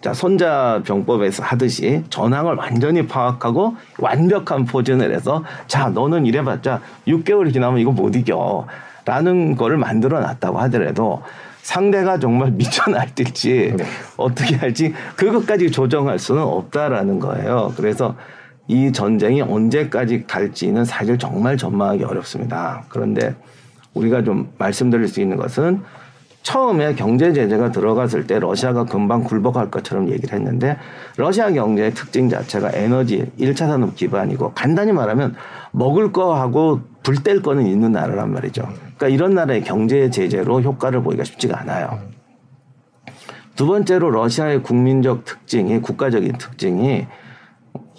[0.00, 7.92] 자 손자병법에서 하듯이 전황을 완전히 파악하고 완벽한 포진을 해서 자 너는 이래봤자 6개월이 지나면 이거
[7.92, 8.66] 못 이겨.
[9.04, 11.22] 라는 거를 만들어 놨다고 하더라도
[11.62, 13.84] 상대가 정말 미쳐 날뛸지 네.
[14.16, 17.72] 어떻게 할지 그것까지 조정할 수는 없다라는 거예요.
[17.76, 18.16] 그래서
[18.68, 22.84] 이 전쟁이 언제까지 갈지는 사실 정말 전망하기 어렵습니다.
[22.88, 23.34] 그런데
[23.94, 25.82] 우리가 좀 말씀드릴 수 있는 것은
[26.42, 30.76] 처음에 경제 제재가 들어갔을 때 러시아가 금방 굴복할 것처럼 얘기를 했는데
[31.16, 35.34] 러시아 경제의 특징 자체가 에너지 1차 산업 기반이고 간단히 말하면
[35.70, 38.62] 먹을 거하고 불 뗄 거는 있는 나라란 말이죠.
[38.96, 42.00] 그러니까 이런 나라의 경제 제재로 효과를 보기가 쉽지가 않아요.
[43.54, 47.06] 두 번째로 러시아의 국민적 특징이 국가적인 특징이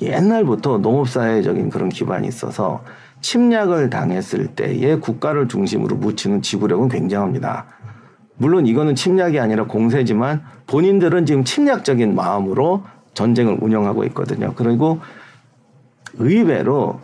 [0.01, 2.84] 옛날부터 농업사회적인 그런 기반이 있어서
[3.21, 7.65] 침략을 당했을 때에 국가를 중심으로 묻히는 지구력은 굉장합니다.
[8.38, 14.54] 물론 이거는 침략이 아니라 공세지만 본인들은 지금 침략적인 마음으로 전쟁을 운영하고 있거든요.
[14.56, 15.00] 그리고
[16.15, 17.00] 의외로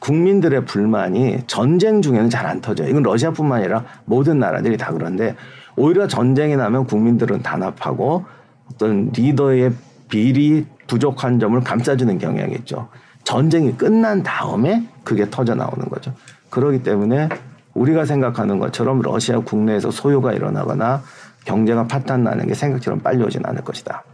[0.00, 2.88] 국민들의 불만이 전쟁 중에는 잘 안 터져요.
[2.88, 5.36] 이건 러시아뿐만 아니라 모든 나라들이 다 그런데
[5.76, 8.24] 오히려 전쟁이 나면 국민들은 단합하고
[8.72, 9.72] 어떤 리더의
[10.08, 12.88] 비리 부족한 점을 감싸주는 경향이 있죠.
[13.24, 16.12] 전쟁이 끝난 다음에 그게 터져 나오는 거죠.
[16.50, 17.28] 그러기 때문에
[17.74, 21.02] 우리가 생각하는 것처럼 러시아 국내에서 소요가 일어나거나
[21.44, 24.04] 경제가 파탄 나는 게 생각처럼 빨리 오진 않을 것이다.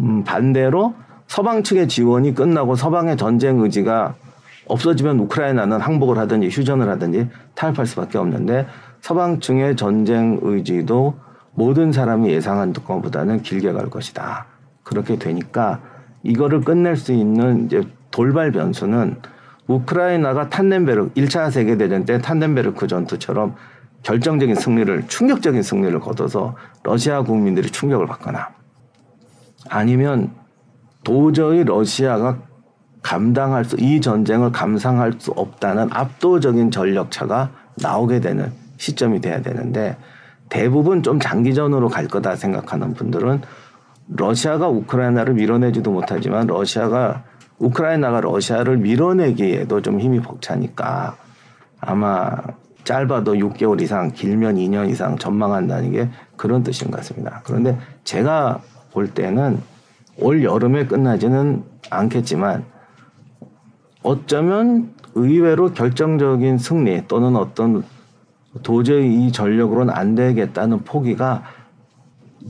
[0.00, 0.94] 음, 반대로
[1.26, 4.14] 서방 측의 지원이 끝나고 서방의 전쟁 의지가
[4.66, 8.66] 없어지면 우크라이나는 항복을 하든지 휴전을 하든지 타협할 수밖에 없는데
[9.00, 11.14] 서방 측의 전쟁 의지도
[11.54, 14.46] 모든 사람이 예상한 것보다는 길게 갈 것이다.
[14.82, 15.80] 그렇게 되니까
[16.22, 19.16] 이거를 끝낼 수 있는 이제 돌발 변수는
[19.66, 23.54] 우크라이나가 탄넨베르 1차 세계 대전 때 탄넨베르크 전투처럼
[24.02, 28.50] 결정적인 승리를 충격적인 승리를 거둬서 러시아 국민들이 충격을 받거나
[29.68, 30.32] 아니면
[31.04, 32.38] 도저히 러시아가
[33.02, 37.50] 감당할 수 이 전쟁을 감상할 수 없다는 압도적인 전력 차가
[37.82, 39.96] 나오게 되는 시점이 돼야 되는데
[40.48, 43.42] 대부분 좀 장기전으로 갈 거다 생각하는 분들은
[44.08, 47.24] 러시아가 우크라이나를 밀어내지도 못하지만 러시아가
[47.62, 51.16] 우크라이나가 러시아를 밀어내기에도 좀 힘이 벅차니까
[51.80, 52.36] 아마
[52.84, 57.40] 짧아도 6개월 이상, 길면 2년 이상 전망한다는 게 그런 뜻인 것 같습니다.
[57.44, 58.60] 그런데 제가
[58.92, 59.60] 볼 때는
[60.18, 62.64] 올 여름에 끝나지는 않겠지만
[64.02, 67.84] 어쩌면 의외로 결정적인 승리 또는 어떤
[68.64, 71.44] 도저히 이 전력으로는 안 되겠다는 포기가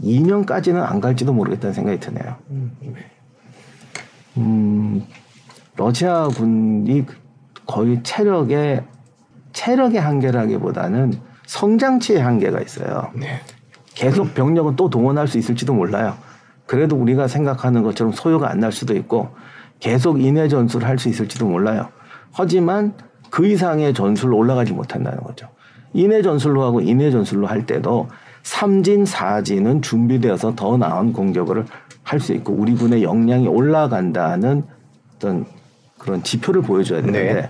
[0.03, 2.37] 2년까지는 안 갈지도 모르겠다는 생각이 드네요.
[4.39, 5.05] 음,
[5.77, 7.05] 러시아 군이
[7.67, 8.85] 거의 체력의
[9.53, 11.13] 체력의 한계라기보다는
[11.47, 13.11] 성장치의 한계가 있어요.
[13.15, 13.41] 네.
[13.95, 16.17] 계속 병력은 또 동원할 수 있을지도 몰라요.
[16.67, 19.29] 그래도 우리가 생각하는 것처럼 소요가 안 날 수도 있고
[19.81, 21.89] 계속 인해 전술을 할 수 있을지도 몰라요.
[22.33, 22.95] 하지만
[23.31, 25.49] 그 이상의 전술로 올라가지 못한다는 거죠.
[25.93, 28.09] 인해 전술로 하고 인해 전술로 할 때도
[28.43, 31.65] 삼진, 사진은 준비되어서 더 나은 공격을
[32.03, 34.65] 할 수 있고 우리 군의 역량이 올라간다는
[35.17, 35.47] 어떤
[35.99, 37.49] 그런 지표를 보여줘야 되는데 네.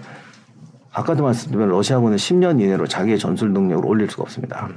[0.93, 4.69] 아까도 말씀드린 러시아군은 10년 이내로 자기의 전술 능력을 올릴 수가 없습니다.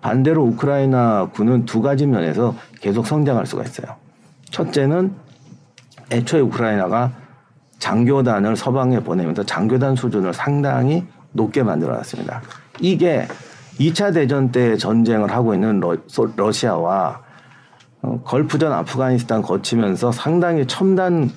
[0.00, 3.96] 반대로 우크라이나 군은 두 가지 면에서 계속 성장할 수가 있어요.
[4.50, 5.12] 첫째는
[6.12, 7.12] 애초에 우크라이나가
[7.80, 12.40] 장교단을 서방에 보내면서 장교단 수준을 상당히 높게 만들어 놨습니다.
[12.80, 13.26] 이게
[13.78, 15.96] 2차 대전 때 전쟁을 하고 있는 러,
[16.36, 17.20] 러시아와
[18.02, 21.30] 어, 걸프전 아프가니스탄 거치면서 상당히 첨단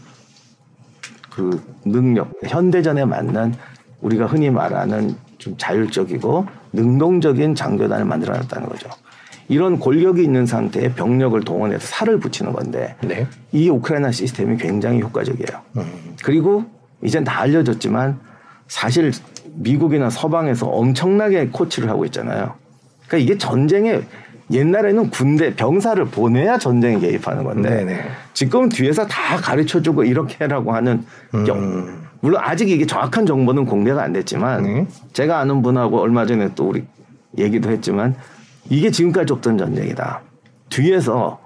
[1.30, 3.56] 그 능력, 현대전에 맞는
[4.02, 8.90] 우리가 흔히 말하는 좀 자율적이고 능동적인 장교단을 만들어 놨다는 거죠.
[9.48, 13.28] 이런 골격이 있는 상태에 병력을 동원해서 살을 붙이는 건데 네.
[13.52, 15.62] 이 우크라이나 시스템이 굉장히 효과적이에요.
[16.24, 16.66] 그리고
[17.04, 18.20] 이젠 다 알려졌지만
[18.68, 19.12] 사실
[19.46, 22.54] 미국이나 서방에서 엄청나게 코치를 하고 있잖아요.
[23.08, 24.02] 그러니까 이게 전쟁에
[24.52, 28.02] 옛날에는 군대 병사를 보내야 전쟁에 개입하는 건데 네네.
[28.34, 31.06] 지금 뒤에서 다 가르쳐주고 이렇게 해라고 하는
[31.46, 34.88] 경 물론 아직 이게 정확한 정보는 공개가 안 됐지만 네.
[35.14, 36.84] 제가 아는 분하고 얼마 전에 또 우리
[37.38, 38.16] 얘기도 했지만
[38.70, 40.22] 이게 지금까지 없던 전쟁이다.
[40.70, 41.40] 뒤에서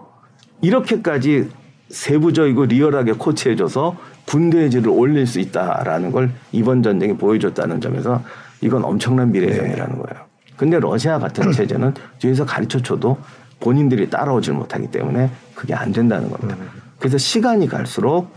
[0.62, 1.50] 이렇게까지
[1.90, 3.96] 세부적이고 리얼하게 코치해줘서
[4.28, 8.24] 군대의 질을 올릴 수 있다라는 걸 이번 전쟁이 보여줬다는 점에서
[8.62, 10.26] 이건 엄청난 미래전이라는 거예요.
[10.58, 13.18] 근데 러시아 같은 체제는 뒤에서 가르쳐 줘도
[13.60, 16.56] 본인들이 따라오질 못하기 때문에 그게 안 된다는 겁니다.
[17.00, 18.30] 그래서 시간이 갈수록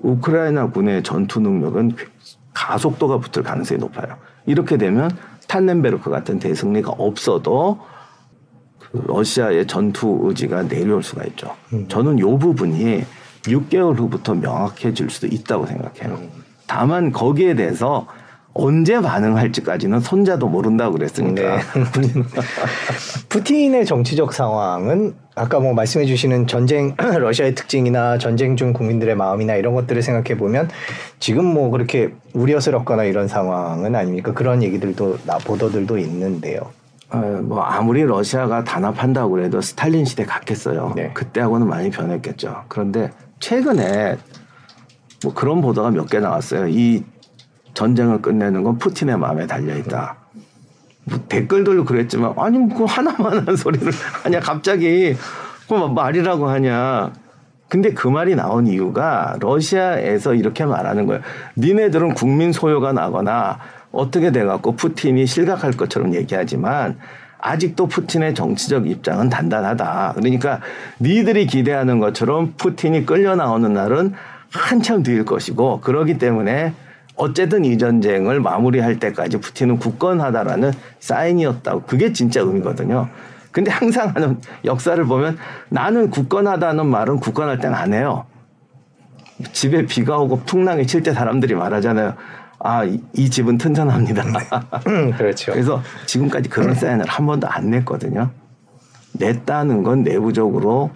[0.00, 1.92] 우크라이나 군의 전투 능력은
[2.54, 4.16] 가속도가 붙을 가능성이 높아요.
[4.46, 5.10] 이렇게 되면
[5.48, 7.80] 탄넨베르크 같은 대승리가 없어도
[8.78, 11.54] 그 러시아의 전투 의지가 내려올 수가 있죠.
[11.88, 13.04] 저는 이 부분이
[13.42, 16.18] 6개월 후부터 명확해질 수도 있다고 생각해요.
[16.66, 18.06] 다만 거기에 대해서
[18.54, 21.56] 언제 반응할지까지는 손자도 모른다고 그랬으니까.
[21.56, 21.62] 네.
[23.28, 29.74] 푸틴의 정치적 상황은 아까 뭐 말씀해 주시는 전쟁 러시아의 특징이나 전쟁 중 국민들의 마음이나 이런
[29.74, 30.68] 것들을 생각해 보면
[31.18, 34.32] 지금 뭐 그렇게 우려스럽거나 이런 상황은 아닙니까?
[34.34, 36.60] 그런 얘기들도 나 보도들도 있는데요.
[37.10, 40.92] 어, 뭐 아무리 러시아가 단합한다고 그래도 스탈린 시대 같겠어요.
[40.96, 41.10] 네.
[41.14, 42.64] 그때하고는 많이 변했겠죠.
[42.68, 43.10] 그런데
[43.42, 44.18] 최근에
[45.24, 46.68] 뭐 그런 보도가 몇 개 나왔어요.
[46.68, 47.04] 이
[47.74, 50.16] 전쟁을 끝내는 건 푸틴의 마음에 달려 있다.
[51.04, 55.16] 뭐 댓글들도 그랬지만 아니 뭐 하나만 한 소리를 하냐 갑자기
[55.68, 57.12] 그 말이라고 하냐.
[57.68, 61.22] 근데 그 말이 나온 이유가 러시아에서 이렇게 말하는 거예요.
[61.56, 63.58] 니네들은 국민 소요가 나거나
[63.90, 66.98] 어떻게 돼갖고 푸틴이 실각할 것처럼 얘기하지만
[67.42, 70.14] 아직도 푸틴의 정치적 입장은 단단하다.
[70.14, 70.60] 그러니까
[71.00, 74.14] 니들이 기대하는 것처럼 푸틴이 끌려 나오는 날은
[74.50, 76.72] 한참 뒤일 것이고 그러기 때문에
[77.16, 83.08] 어쨌든 이 전쟁을 마무리할 때까지 푸틴은 굳건하다라는 사인이었다고 그게 진짜 의미거든요.
[83.50, 85.36] 근데 항상 하는 역사를 보면
[85.68, 88.24] 나는 굳건하다는 말은 굳건할 땐 안 해요.
[89.52, 92.14] 집에 비가 오고 풍랑이 칠 때 사람들이 말하잖아요.
[92.64, 94.22] 아, 이, 이 집은 튼튼합니다.
[94.86, 95.50] 음, 그렇죠.
[95.52, 98.30] 그래서 지금까지 그런 사인을 한 번도 안 냈거든요.
[99.14, 100.90] 냈다는 건 내부적으로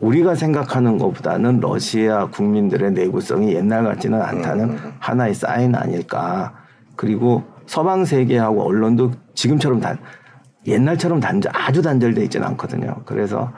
[0.00, 4.92] 우리가 생각하는 것보다는 러시아 국민들의 내구성이 옛날 같지는 않다는 음.
[5.00, 6.54] 하나의 사인 아닐까.
[6.94, 9.98] 그리고 서방 세계하고 언론도 지금처럼 단
[10.66, 13.02] 옛날처럼 단절 아주 단절돼 있지는 않거든요.
[13.04, 13.52] 그래서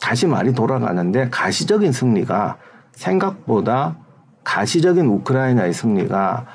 [0.00, 2.56] 다시 말이 돌아가는데 가시적인 승리가
[2.92, 3.96] 생각보다
[4.44, 6.46] 가시적인 우크라이나의 승리가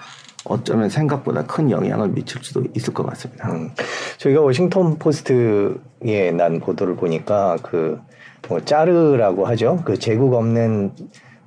[0.46, 3.52] 어쩌면 생각보다 큰 영향을 미칠 수도 있을 것 같습니다.
[3.52, 3.72] 음,
[4.18, 8.00] 저희가 워싱턴 포스트에 난 보도를 보니까 그
[8.50, 9.82] 뭐 짜르라고 하죠.
[9.84, 10.92] 그 제국 없는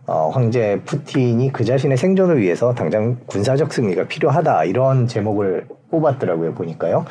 [0.07, 7.05] 어, 황제 푸틴이 그 자신의 생존을 위해서 당장 군사적 승리가 필요하다 이런 제목을 뽑았더라고요 보니까요.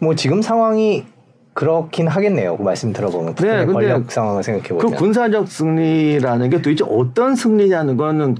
[0.00, 1.04] 뭐 지금 상황이
[1.54, 2.56] 그렇긴 하겠네요.
[2.58, 4.98] 그 말씀 들어보면 네, 근데 권력 상황을 생각해 그 보면.
[4.98, 8.36] 군사적 승리라는 게 도대체 어떤 승리냐는 거는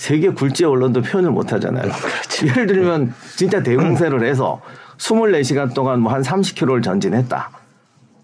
[0.00, 1.82] 세계 굴지 언론도 표현을 못 하잖아요.
[1.92, 2.46] 그렇죠.
[2.46, 4.62] 예를 들면 진짜 대공세를 해서
[4.96, 7.50] 24시간 동안 뭐 한 30km를 전진했다.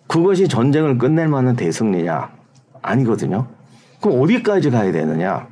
[0.06, 2.30] 그것이 전쟁을 끝낼 만한 대승리냐?
[2.80, 3.46] 아니거든요.
[4.00, 5.48] 그럼 어디까지 가야 되느냐?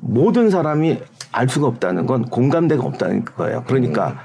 [0.00, 1.00] 모든 사람이
[1.32, 3.64] 알 수가 없다는 건 공감대가 없다는 거예요.
[3.66, 4.18] 그러니까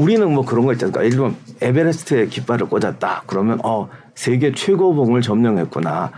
[0.00, 1.04] 우리는 뭐 그런 거 있잖아요.
[1.04, 3.22] 예를 들면 에베레스트에 깃발을 꽂았다.
[3.28, 6.10] 그러면 어 세계 최고봉을 점령했구나.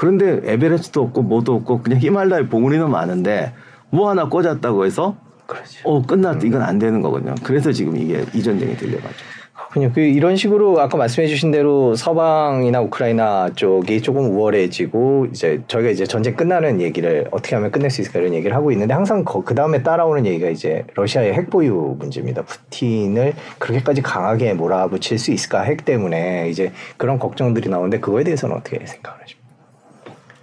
[0.00, 3.52] 그런데 에베레스트도 없고 뭐도 없고 그냥 히말라야 봉우리는 많은데
[3.90, 5.86] 뭐 하나 꽂았다고 해서 그렇죠.
[5.86, 7.34] 어 끝났다 이건 안 되는 거거든요.
[7.42, 9.14] 그래서 지금 이게 이 전쟁이 들려가죠.
[9.52, 9.92] 그렇군요.
[9.94, 16.34] 그 이런 식으로 아까 말씀해주신 대로 서방이나 우크라이나 쪽이 조금 우월해지고 이제 저희가 이제 전쟁
[16.34, 20.24] 끝나는 얘기를 어떻게 하면 끝낼 수 있을까 이런 얘기를 하고 있는데 항상 그 다음에 따라오는
[20.24, 22.40] 얘기가 이제 러시아의 핵 보유 문제입니다.
[22.40, 28.78] 푸틴을 그렇게까지 강하게 몰아붙일 수 있을까 핵 때문에 이제 그런 걱정들이 나오는데 그거에 대해서는 어떻게
[28.86, 29.39] 생각하십니까?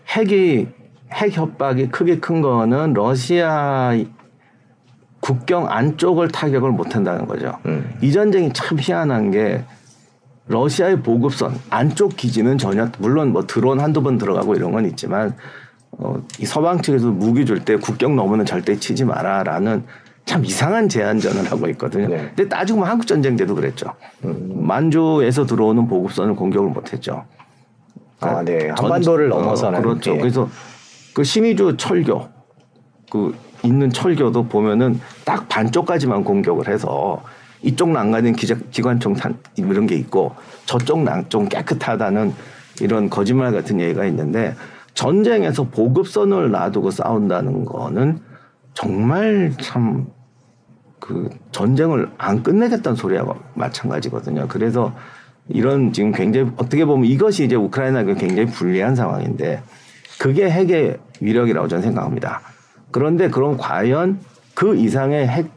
[0.09, 0.67] 핵이
[1.13, 3.93] 핵 협박이 크게 큰 거는 러시아
[5.19, 7.57] 국경 안쪽을 타격을 못 한다는 거죠.
[7.65, 7.97] 음.
[8.01, 9.63] 이 전쟁이 참 희한한 게
[10.47, 15.35] 러시아의 보급선 안쪽 기지는 전혀 물론 뭐 드론 한두 번 들어가고 이런 건 있지만
[15.91, 19.83] 어, 이 서방 측에서 무기 줄 때 국경 넘으면 절대 치지 마라라는
[20.25, 22.07] 참 이상한 제한전을 하고 있거든요.
[22.09, 22.31] 네.
[22.35, 23.93] 근데 따지고 보면 한국 전쟁 때도 그랬죠.
[24.21, 27.25] 만주에서 들어오는 보급선을 공격을 못 했죠.
[28.19, 28.67] 아, 네.
[28.75, 30.13] 전- 한반도를 어, 넘어서는 그렇죠.
[30.15, 30.17] 예.
[30.17, 30.49] 그래서
[31.13, 32.29] 그 신의주 철교
[33.11, 37.21] 그 있는 철교도 보면은 딱 반쪽까지만 공격을 해서
[37.61, 42.33] 이쪽 난간은 기적 기관총 탄 이런 게 있고 저쪽 난좀 깨끗하다는
[42.81, 44.55] 이런 거짓말 같은 얘기가 있는데
[44.93, 48.19] 전쟁에서 보급선을 놔두고 싸운다는 거는
[48.73, 50.07] 정말 참
[50.99, 54.47] 그 전쟁을 안 끝내겠다는 소리하고 마찬가지거든요.
[54.49, 54.93] 그래서
[55.49, 59.61] 이런 지금 굉장히 어떻게 보면 이것이 이제 우크라이나가 굉장히 불리한 상황인데
[60.19, 62.41] 그게 핵의 위력이라고 저는 생각합니다.
[62.91, 64.19] 그런데 그럼 과연
[64.53, 65.49] 그 이상의 핵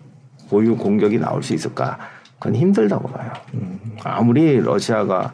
[0.48, 1.98] 보유 공격이 나올 수 있을까?
[2.38, 3.32] 그건 힘들다고 봐요.
[4.02, 5.32] 아무리 러시아가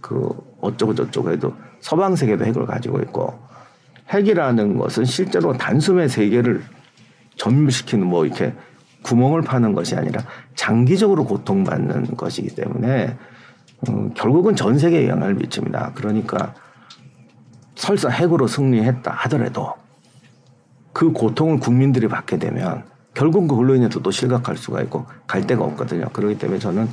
[0.00, 0.28] 그
[0.60, 3.38] 어쩌고 저쩌고 해도 서방 세계도 핵을 가지고 있고
[4.10, 6.62] 핵이라는 것은 실제로 단숨에 세계를
[7.36, 8.54] 전멸시키는 뭐 이렇게
[9.02, 10.22] 구멍을 파는 것이 아니라
[10.54, 13.16] 장기적으로 고통받는 것이기 때문에
[13.88, 15.92] 음, 결국은 전 세계에 영향을 미칩니다.
[15.94, 16.54] 그러니까
[17.74, 19.74] 설사 핵으로 승리했다 하더라도
[20.92, 26.06] 그 고통을 국민들이 받게 되면 결국 그걸로 인해서 또 실각할 수가 있고 갈 데가 없거든요.
[26.12, 26.88] 그렇기 때문에 저는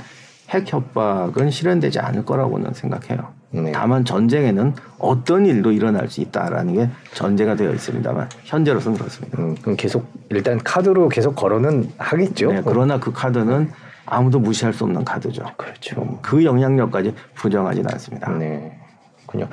[0.50, 3.34] 핵 협박은 실현되지 않을 거라고는 생각해요.
[3.52, 3.72] 네.
[3.72, 9.42] 다만 전쟁에는 어떤 일도 일어날 수 있다라는 게 전제가 되어 있습니다만 현재로서는 그렇습니다.
[9.42, 12.52] 음, 그럼 계속 일단 카드로 계속 거론은 하겠죠.
[12.52, 13.72] 네, 그러나 그 카드는
[14.06, 15.44] 아무도 무시할 수 없는 카드죠.
[15.58, 16.20] 그렇죠.
[16.22, 18.32] 그 영향력까지 부정하지는 않습니다.
[18.32, 18.78] 네.
[19.26, 19.48] 군요.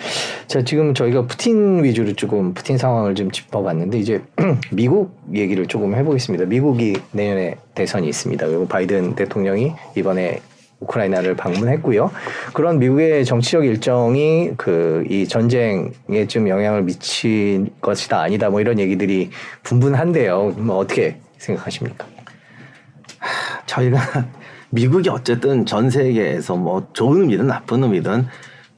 [0.47, 4.23] 자, 지금 저희가 푸틴 위주로 조금 푸틴 상황을 좀 짚어봤는데 이제
[4.73, 6.47] 미국 얘기를 조금 해보겠습니다.
[6.47, 8.47] 미국이 내년에 대선이 있습니다.
[8.47, 10.41] 그리고 바이든 대통령이 이번에
[10.81, 12.11] 우크라이나를 방문했고요.
[12.55, 19.31] 그런 미국의 정치적 일정이 그 이 전쟁에 좀 영향을 미칠 것이다 아니다 뭐 이런 얘기들이
[19.63, 20.55] 분분한데요.
[20.59, 22.07] 뭐 어떻게 생각하십니까?
[23.67, 23.99] 저희가
[24.71, 28.27] 미국이 어쨌든 전 세계에서 뭐 좋은 의미든 나쁜 의미든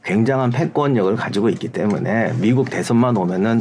[0.04, 3.60] 굉장한 패권력을 가지고 있기 때문에 미국 대선만 오면은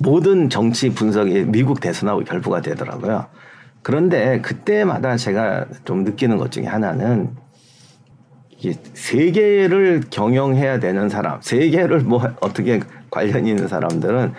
[0.00, 3.26] 모든 정치 분석이 미국 대선하고 결부가 되더라고요.
[3.82, 7.30] 그런데 그때마다 제가 좀 느끼는 것 중에 하나는
[8.56, 12.80] 이게 세계를 경영해야 되는 사람, 세계를 뭐 어떻게
[13.10, 14.32] 관련이 있는 사람들은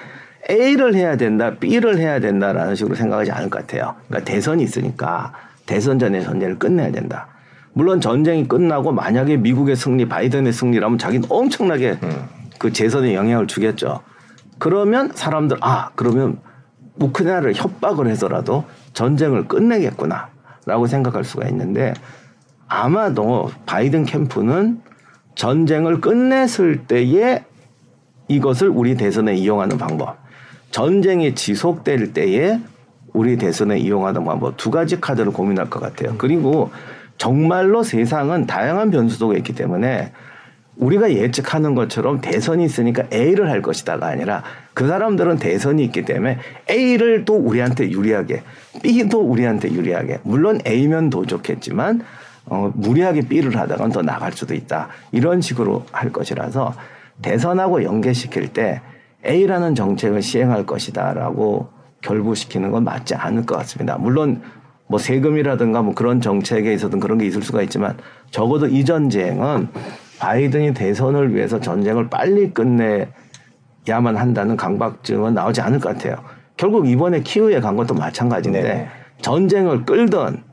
[0.50, 3.96] A를 해야 된다, B를 해야 된다라는 식으로 생각하지 않을 것 같아요.
[4.08, 5.34] 그러니까 대선이 있으니까
[5.66, 7.33] 대선 전에 전쟁을 끝내야 된다.
[7.74, 11.98] 물론 전쟁이 끝나고 만약에 미국의 승리, 바이든의 승리라면 자기는 엄청나게
[12.60, 14.02] 그 재선에 영향을 주겠죠.
[14.60, 16.40] 그러면 사람들 아 그러면
[17.00, 21.94] 우크라이나를 협박을 해서라도 전쟁을 끝내겠구나라고 생각할 수가 있는데
[22.68, 24.82] 아마도 바이든 캠프는
[25.36, 27.44] 전쟁을 끝냈을 때에
[28.28, 30.18] 이것을 우리 대선에 이용하는 방법,
[30.72, 32.60] 전쟁이 지속될 때에
[33.14, 36.16] 우리 대선에 이용하는 방법 두 가지 카드를 고민할 것 같아요.
[36.18, 36.72] 그리고
[37.18, 40.12] 정말로 세상은 다양한 변수도가 있기 때문에
[40.78, 44.44] 우리가 예측하는 것처럼 대선이 있으니까 A를 할 것이다가 아니라
[44.74, 46.40] 그 사람들은 대선이 있기 때문에
[46.70, 48.42] A를 또 우리한테 유리하게
[48.82, 52.02] B도 우리한테 유리하게 물론 A면 더 좋겠지만
[52.46, 56.74] 어, 무리하게 B를 하다가는 더 나갈 수도 있다 이런 식으로 할 것이라서
[57.22, 58.82] 대선하고 연계시킬 때
[59.26, 61.70] A라는 정책을 시행할 것이다라고
[62.02, 63.98] 결부시키는 건 맞지 않을 것 같습니다.
[63.98, 64.42] 물론
[64.88, 67.98] 뭐 세금이라든가 뭐 그런 정책에 있어서든 그런 게 있을 수가 있지만
[68.32, 69.70] 적어도 이 전쟁은
[70.20, 76.16] 바이든이 대선을 위해서 전쟁을 빨리 끝내야만 한다는 강박증은 나오지 않을 것 같아요.
[76.58, 78.88] 결국 이번에 키우에 간 것도 마찬가지인데 네.
[79.22, 80.44] 전쟁을 끌던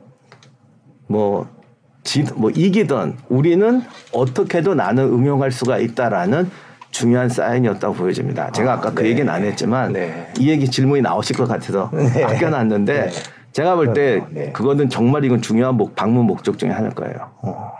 [1.07, 1.47] 뭐,
[2.03, 3.81] 지, 뭐 이기던 우리는
[4.13, 6.49] 어떻게도 나는 응용할 수가 있다라는
[6.89, 8.51] 중요한 사인이었다고 보여집니다.
[8.51, 9.09] 제가 아까 아, 그 네.
[9.09, 10.31] 얘기는 안 했지만 네.
[10.37, 12.23] 이 얘기 질문이 나오실 것 같아서 네.
[12.23, 13.09] 아껴놨는데 네.
[13.53, 14.51] 제가 볼때 네.
[14.51, 17.31] 그거는 정말 이건 중요한 목, 방문 목적 중에 하나일 거예요.
[17.41, 17.71] 어,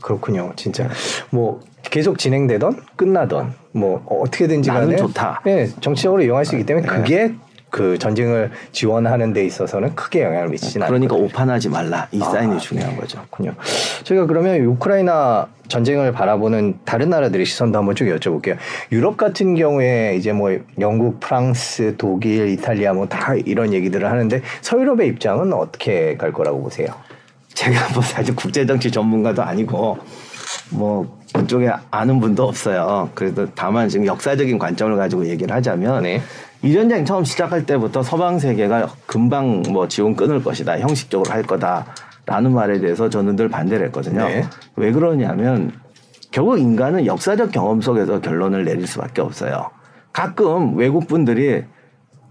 [0.00, 0.52] 그렇군요.
[0.56, 0.88] 진짜
[1.30, 5.42] 뭐 계속 진행되던 끝나던 뭐 어떻게든지 간에 좋다.
[5.44, 7.34] 네, 정치적으로 이용할 수 있기 때문에 그게
[7.70, 11.28] 그 전쟁을 지원하는 데 있어서는 크게 영향을 미치지는 그러니까 않거든요.
[11.28, 13.18] 오판하지 말라 이 아, 사인이 중요한 거죠.
[13.30, 13.54] 그렇군요.
[14.04, 18.56] 저희가 그러면 우크라이나 전쟁을 바라보는 다른 나라들의 시선도 한번 쭉 여쭤볼게요.
[18.90, 25.08] 유럽 같은 경우에 이제 뭐 영국, 프랑스, 독일, 이탈리아 뭐 다 이런 얘기들을 하는데 서유럽의
[25.08, 26.86] 입장은 어떻게 갈 거라고 보세요?
[27.54, 29.98] 제가 뭐 사실 국제 정치 전문가도 아니고
[30.70, 33.10] 뭐 그쪽에 아는 분도 없어요.
[33.14, 36.22] 그래도 다만 지금 역사적인 관점을 가지고 얘기를 하자면 네.
[36.62, 40.78] 이 전쟁 처음 시작할 때부터 서방 세계가 금방 뭐 지원 끊을 것이다.
[40.80, 44.24] 형식적으로 할 거다라는 말에 대해서 저는 늘 반대를 했거든요.
[44.26, 44.44] 네.
[44.76, 45.72] 왜 그러냐면
[46.30, 49.70] 결국 인간은 역사적 경험 속에서 결론을 내릴 수밖에 없어요.
[50.12, 51.64] 가끔 외국 분들이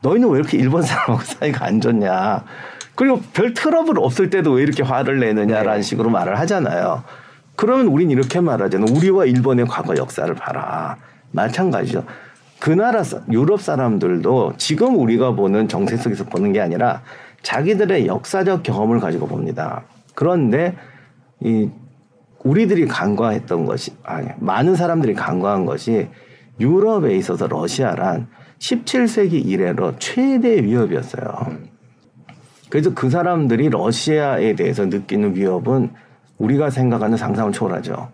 [0.02, 2.44] 너희는 왜 이렇게 일본 사람하고 사이가 안 좋냐.
[2.96, 5.82] 그리고 별 트러블 없을 때도 왜 이렇게 화를 내느냐라는 네.
[5.82, 7.04] 식으로 말을 하잖아요.
[7.56, 8.94] 그러면 우린 이렇게 말하잖아요.
[8.94, 10.98] 우리와 일본의 과거 역사를 봐라.
[11.32, 12.04] 마찬가지죠.
[12.60, 17.04] 그 나라 유럽 사람들도 지금 우리가 보는 정세 속에서 보는 게 아니라
[17.44, 19.84] 자기들의 역사적 경험을 가지고 봅니다.
[20.16, 20.76] 그런데
[21.40, 21.70] 이
[22.44, 26.08] 우리들이 간과했던 것이 아니 많은 사람들이 간과한 것이
[26.60, 28.28] 유럽에 있어서 러시아란
[28.60, 31.68] 17세기 이래로 최대 위협이었어요.
[32.70, 35.92] 그래서 그 사람들이 러시아에 대해서 느끼는 위협은
[36.38, 38.10] 우리가 생각하는 상상을 초월하죠.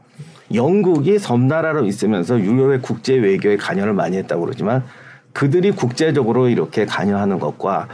[0.53, 4.83] 영국이 섬나라로 있으면서 유럽의 국제 외교에 관여를 많이 했다고 그러지만
[5.31, 7.87] 그들이 국제적으로 이렇게 관여하는 것과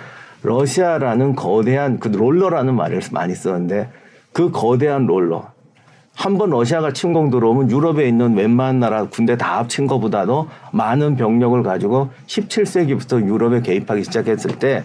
[0.43, 3.89] 러시아라는 거대한 그 롤러라는 말을 많이 쓰는데
[4.33, 5.51] 그 거대한 롤러
[6.15, 11.61] 한 번 러시아가 침공 들어오면 유럽에 있는 웬만한 나라 군대 다 합친 것보다도 많은 병력을
[11.63, 14.83] 가지고 17세기부터 유럽에 개입하기 시작했을 때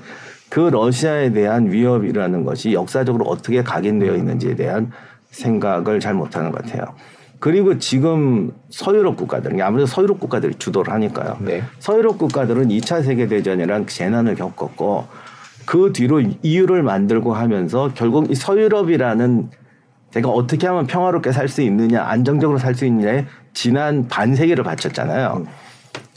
[0.55, 4.93] 그 러시아에 대한 위협이라는 것이 역사적으로 어떻게 각인되어 있는지에 대한
[5.33, 6.95] 생각을 잘 못하는 것 같아요.
[7.45, 11.37] 그리고 지금 서유럽 국가들, 아무래도 서유럽 국가들이 주도를 하니까요.
[11.41, 11.63] 네.
[11.79, 15.07] 서유럽 국가들은 2차 세계대전이란 재난을 겪었고
[15.67, 19.51] 그 뒤로 이유를 만들고 하면서 결국 이 서유럽이라는
[20.13, 25.45] 제가 어떻게 하면 평화롭게 살 수 있느냐, 안정적으로 살 수 있느냐에 지난 반세기를 바쳤잖아요.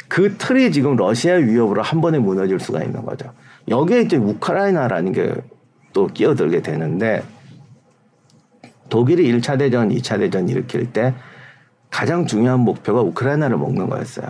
[0.08, 3.34] 그 틀이 지금 러시아 위협으로 한 번에 무너질 수가 있는 거죠.
[3.68, 5.34] 여기에 이제 우크라이나라는 게
[5.98, 7.24] 또 끼어들게 되는데
[8.90, 11.14] 독일이 1차 대전, 2차 대전 일으킬 때
[11.90, 14.28] 가장 중요한 목표가 우크라이나를 먹는 거였어요.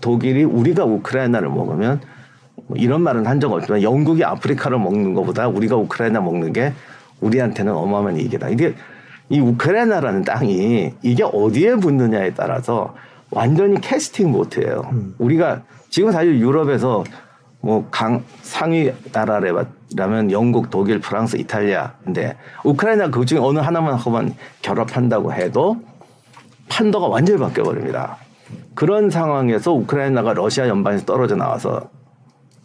[0.00, 2.00] 독일이 우리가 우크라이나를 먹으면
[2.66, 6.72] 뭐 이런 말은 한 적 없지만 영국이 아프리카를 먹는 것보다 우리가 우크라이나 먹는 게
[7.20, 8.48] 우리한테는 어마어마한 이익이다.
[8.50, 8.74] 이게
[9.28, 12.94] 이 우크라이나라는 땅이 이게 어디에 붙느냐에 따라서
[13.30, 14.88] 완전히 캐스팅 보트예요.
[14.92, 15.14] 음.
[15.18, 17.04] 우리가 지금 사실 유럽에서
[17.60, 25.32] 뭐 강 상위 나라라면 영국, 독일, 프랑스, 이탈리아인데 우크라이나 그 중에 어느 하나만 하고만 결합한다고
[25.32, 25.76] 해도
[26.68, 28.18] 판도가 완전히 바뀌어 버립니다.
[28.74, 31.90] 그런 상황에서 우크라이나가 러시아 연방에서 떨어져 나와서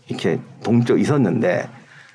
[0.08, 1.68] 이렇게 동쪽 있었는데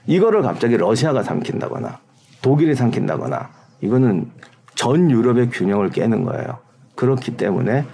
[0.07, 1.99] 이거를 갑자기 러시아가 삼킨다거나
[2.41, 3.51] 독일이 삼킨다거나
[3.81, 4.31] 이거는
[4.75, 6.59] 전 유럽의 균형을 깨는 거예요.
[6.95, 7.85] 그렇기 때문에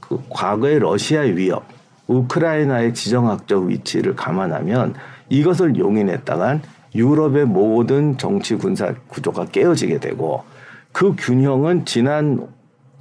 [0.00, 1.64] 그 과거의 러시아의 위협
[2.10, 4.94] 우크라이나의 지정학적 위치를 감안하면
[5.28, 6.62] 이것을 용인했다간
[6.94, 10.42] 유럽의 모든 정치 군사 구조가 깨어지게 되고
[10.92, 12.48] 그 균형은 지난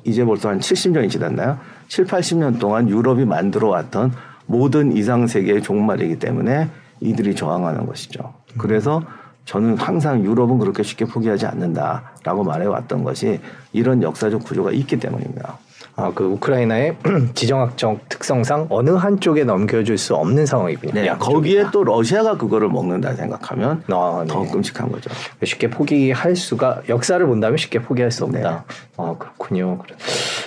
[0.04, 1.58] 이제 벌써 한 70년이 지났나요?
[1.88, 4.14] 7, 80년 동안 유럽이 만들어 왔던
[4.46, 6.70] 모든 이상 세계의 종말이기 때문에
[7.02, 8.34] 이들이 저항하는 것이죠.
[8.60, 9.02] 그래서
[9.46, 13.40] 저는 항상 유럽은 그렇게 쉽게 포기하지 않는다라고 말해 왔던 것이
[13.74, 15.58] 이런 역사적 구조가 있기 때문입니다.
[16.00, 16.96] 아, 그 우크라이나의
[17.36, 20.94] 지정학적 특성상 어느 한쪽에 넘겨줄 수 없는 상황이군요.
[20.94, 24.34] 네, 거기에 또 러시아가 그거를 먹는다 생각하면 아, 네.
[24.34, 25.10] 더 끔찍한 거죠.
[25.44, 28.40] 쉽게 포기할 수가 역사를 본다면 쉽게 포기할 수 없다.
[28.40, 28.76] 네.
[28.98, 29.80] 아 그렇군요.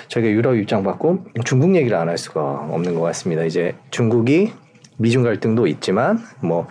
[0.09, 2.41] 저희가 유럽 입장 받고 중국 얘기를 안 할 수가
[2.71, 3.45] 없는 것 같습니다.
[3.45, 4.53] 이제 중국이
[4.99, 6.67] 미중 갈등도 있지만 뭐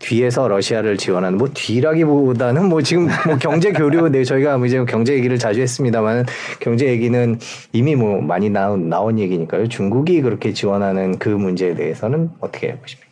[0.00, 5.14] 뒤에서 러시아를 지원하는 뭐 뒤라기보다는 뭐 지금 뭐 경제 교류 네 저희가 뭐 이제 경제
[5.14, 6.26] 얘기를 자주 했습니다만
[6.58, 7.38] 경제 얘기는
[7.72, 9.68] 이미 뭐 많이 나온 나온 얘기니까요.
[9.68, 13.08] 중국이 그렇게 지원하는 그 문제에 대해서는 어떻게 보십니까?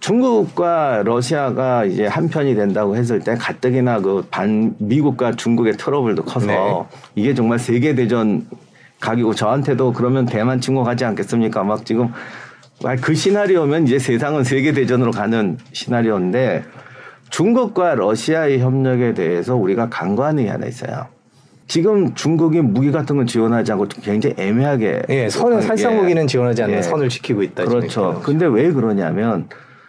[0.00, 6.84] 중국과 러시아가 이제 한편이 된다고 했을 때 가뜩이나 그 반 미국과 중국의 트러블도 커서 네.
[7.14, 8.46] 이게 정말 세계 대전
[8.98, 11.62] 각이고 저한테도 그러면 대만 친구 가지 않겠습니까?
[11.64, 12.08] 막 지금
[13.02, 16.64] 그 시나리오면 이제 세상은 세계 대전으로 가는 시나리오인데
[17.28, 21.06] 중국과 러시아의 협력에 대해서 우리가 간과하는 게 하나 있어요.
[21.66, 26.78] 지금 중국이 무기 같은 건 지원하지 않고 굉장히 애매하게 예, 선은 살상 무기는 지원하지 않는
[26.78, 26.82] 예.
[26.82, 27.64] 선을 지키고 있다.
[27.64, 28.20] 그렇죠.
[28.24, 29.48] 근데 왜 그러냐면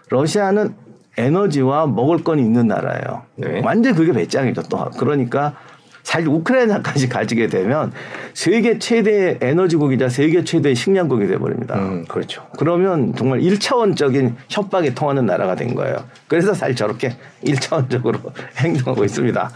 [0.10, 0.76] 러시아는
[1.18, 3.24] 에너지와 먹을 건 있는 나라예요.
[3.36, 3.62] 네.
[3.64, 4.64] 완전 그게 배짱이죠.
[4.64, 5.56] 또 그러니까
[6.04, 7.92] 사실 우크라이나까지 가지게 되면
[8.34, 11.76] 세계 최대의 에너지국이자 세계 최대의 식량국이 돼버립니다.
[11.76, 12.48] 음, 그렇죠.
[12.58, 15.96] 그러면 정말 1차원적인 협박에 통하는 나라가 된 거예요.
[16.28, 18.20] 그래서 사실 저렇게 1차원적으로
[18.58, 19.52] 행동하고 있습니다.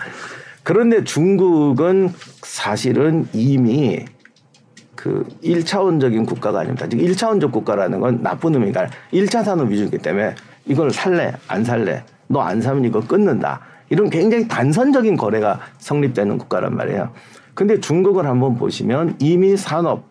[0.64, 4.06] 그런데 중국은 사실은 이미
[4.96, 6.88] 그 1차원적인 국가가 아닙니다.
[6.88, 10.36] 지금 1차원적 국가라는 건 나쁜 의미가 1차 산업 위주이기 때문에
[10.66, 13.62] 이걸 살래, 안 살래, 너 안 사면 이거 끊는다.
[13.89, 17.09] 이런 굉장히 단선적인 거래가 성립되는 국가란 말이에요.
[17.53, 20.03] 근데 중국을 한번 보시면 이미 산업,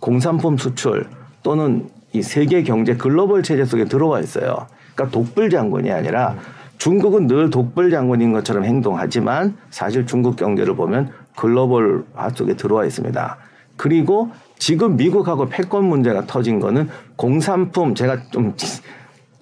[0.00, 1.06] 공산품 수출
[1.42, 4.66] 또는 이 세계 경제 글로벌 체제 속에 들어와 있어요.
[4.94, 6.36] 그러니까 독불 장군이 아니라
[6.78, 13.36] 중국은 늘 독불 장군인 것처럼 행동하지만 사실 중국 경제를 보면 글로벌화 속에 들어와 있습니다.
[13.76, 18.54] 그리고 지금 미국하고 패권 문제가 터진 거는 공산품 제가 좀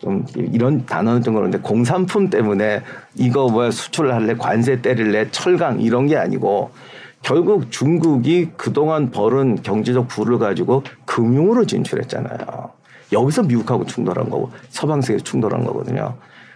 [0.00, 2.82] 좀 이런 단어는 좀 그런데 공산품 때문에
[3.16, 6.70] 이거 뭐야 수출을 할래 관세 때릴래 철강 이런 게 아니고
[7.22, 12.70] 결국 중국이 그동안 벌은 경제적 부를 가지고 금융으로 진출했잖아요.
[13.12, 16.14] 여기서 미국하고 충돌한 거고 서방 세계 충돌한 거거든요.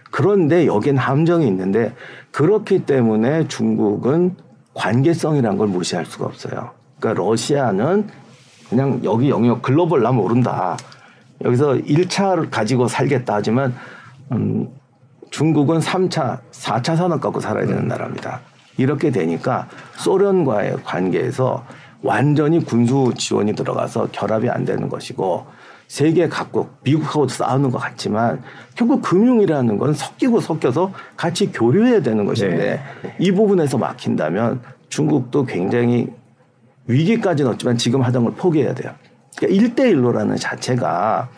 [0.09, 1.93] 그런데 여긴 함정이 있는데
[2.31, 4.35] 그렇기 때문에 중국은
[4.73, 6.71] 관계성이란 걸 무시할 수가 없어요.
[6.99, 8.07] 그러니까 러시아는
[8.69, 10.77] 그냥 여기 영역 글로벌 나면 오른다.
[11.43, 13.73] 여기서 1차를 가지고 살겠다 하지만
[14.31, 14.69] 음,
[15.29, 18.41] 중국은 3차, 4차 산업 갖고 살아야 되는 나라입니다.
[18.77, 19.67] 이렇게 되니까
[19.97, 21.65] 소련과의 관계에서
[22.01, 25.45] 완전히 군수 지원이 들어가서 결합이 안 되는 것이고
[25.87, 28.41] 세계 각국 미국하고도 싸우는 것 같지만
[28.75, 33.15] 결국 금융이라는 건 섞이고 섞여서 같이 교류해야 되는 것인데 네.
[33.19, 36.07] 이 부분에서 막힌다면 중국도 굉장히
[36.87, 38.93] 위기까지는 없지만 지금 하던 걸 포기해야 돼요.
[39.37, 41.29] 그러니까 1대1로라는 자체가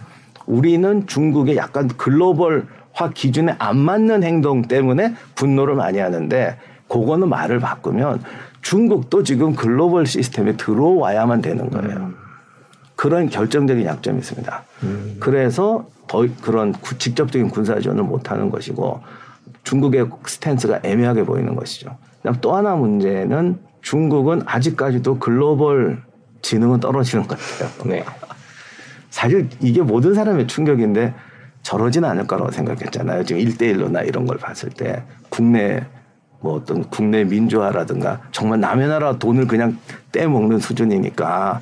[0.46, 8.22] 우리는 중국의 약간 글로벌화 기준에 안 맞는 행동 때문에 분노를 많이 하는데 그거는 말을 바꾸면
[8.62, 11.98] 중국도 지금 글로벌 시스템에 들어와야만 되는 거예요.
[11.98, 12.16] 음.
[12.96, 14.64] 그런 결정적인 약점이 있습니다.
[14.84, 15.18] 음.
[15.20, 19.02] 그래서 더 그런 직접적인 군사 지원을 못 하는 것이고
[19.64, 21.96] 중국의 스탠스가 애매하게 보이는 것이죠.
[22.18, 26.02] 그다음 또 하나 문제는 중국은 아직까지도 글로벌
[26.48, 27.90] 지능은 떨어지는 것 같아요.
[27.90, 28.06] 네.
[29.10, 31.14] 사실 이게 모든 사람의 충격인데
[31.62, 33.26] 저러지는 않을 거라고 생각했잖아요.
[33.26, 35.86] 지금 일대일로나 이런 걸 봤을 때 국내
[36.40, 39.78] 뭐 어떤 국내 민주화라든가 정말 남의 나라 돈을 그냥
[40.14, 41.60] 떼먹는 수준이니까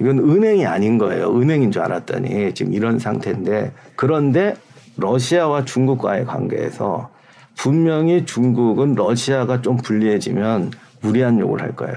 [0.00, 1.34] 이건 은행이 아닌 거예요.
[1.34, 4.54] 은행인 줄 알았더니 지금 이런 상태인데 그런데
[4.98, 7.08] 러시아와 중국과의 관계에서
[7.56, 11.94] 분명히 중국은 러시아가 좀 불리해지면 무리한 욕을 할 거예요.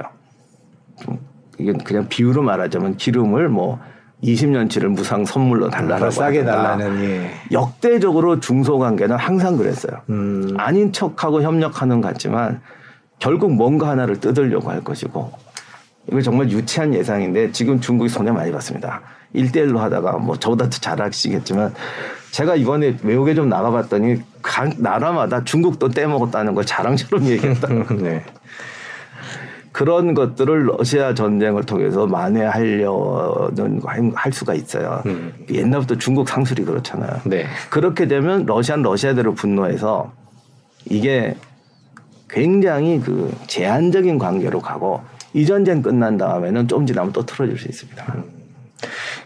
[1.59, 3.79] 이건 그냥 비유로 말하자면 기름을 뭐
[4.23, 7.31] 20년치를 무상 선물로 달라고 싸게 달라는 예.
[7.51, 10.01] 역대적으로 중소관계는 항상 그랬어요.
[10.09, 10.53] 음.
[10.57, 12.61] 아닌 척하고 협력하는 것 같지만
[13.19, 15.31] 결국 뭔가 하나를 뜯으려고 할 것이고
[16.07, 19.01] 이거 정말 유치한 예상인데 지금 중국이 손해 많이 봤습니다.
[19.35, 21.73] 1대1로 하다가 뭐 저보다 더 잘하시겠지만
[22.31, 27.67] 제가 이번에 외국에 좀 나가봤더니 각 나라마다 중국도 떼먹었다는 걸 자랑처럼 얘기했다.
[27.99, 28.23] 네.
[29.79, 33.81] 그런 것들을 러시아 전쟁을 통해서 만회하려는
[34.13, 35.01] 할 수가 있어요.
[35.05, 35.31] 음.
[35.49, 37.21] 옛날부터 중국 상술이 그렇잖아요.
[37.23, 37.45] 네.
[37.69, 40.11] 그렇게 되면 러시아는 러시아대로 분노해서
[40.89, 41.37] 이게
[42.29, 44.99] 굉장히 그 제한적인 관계로 가고
[45.33, 48.15] 이 전쟁 끝난 다음에는 좀 지나면 또 틀어질 수 있습니다.
[48.15, 48.23] 음.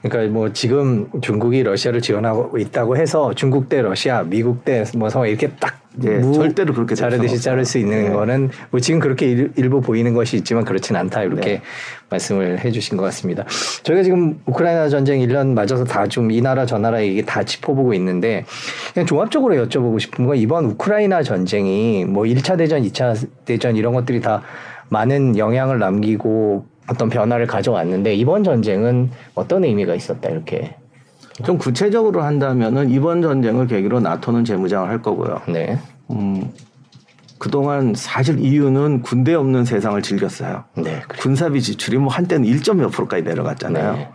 [0.03, 5.82] 그러니까 뭐 지금 중국이 러시아를 지원하고 있다고 해서 중국 대 러시아, 미국 대뭐 이렇게 딱
[6.03, 8.03] 예, 절대로 그렇게 될 자르듯이 자를 수 있는.
[8.05, 8.09] 네.
[8.09, 11.61] 거는 뭐 지금 그렇게 일, 일부 보이는 것이 있지만 그렇진 않다 이렇게 네.
[12.09, 13.45] 말씀을 해주신 것 같습니다.
[13.83, 17.93] 저희가 지금 우크라이나 전쟁 1년 맞아서 다 좀 이 나라 저 나라 얘기 다 짚어보고
[17.93, 18.45] 있는데
[18.93, 24.19] 그냥 종합적으로 여쭤보고 싶은 건 이번 우크라이나 전쟁이 뭐 1차 대전, 2차 대전 이런 것들이
[24.21, 24.41] 다
[24.89, 30.75] 많은 영향을 남기고 어떤 변화를 가져왔는데 이번 전쟁은 어떤 의미가 있었다 이렇게
[31.45, 35.41] 좀 구체적으로 한다면은 이번 전쟁을 계기로 나토는 재무장을 할 거고요.
[35.47, 35.79] 네.
[36.11, 36.51] 음,
[37.39, 40.63] 그동안 사실 이유는 군대 없는 세상을 즐겼어요.
[40.77, 41.01] 네.
[41.19, 43.93] 군사비 지출이 뭐 한때는 1.몇 프로까지 내려갔잖아요.
[43.93, 44.09] 네.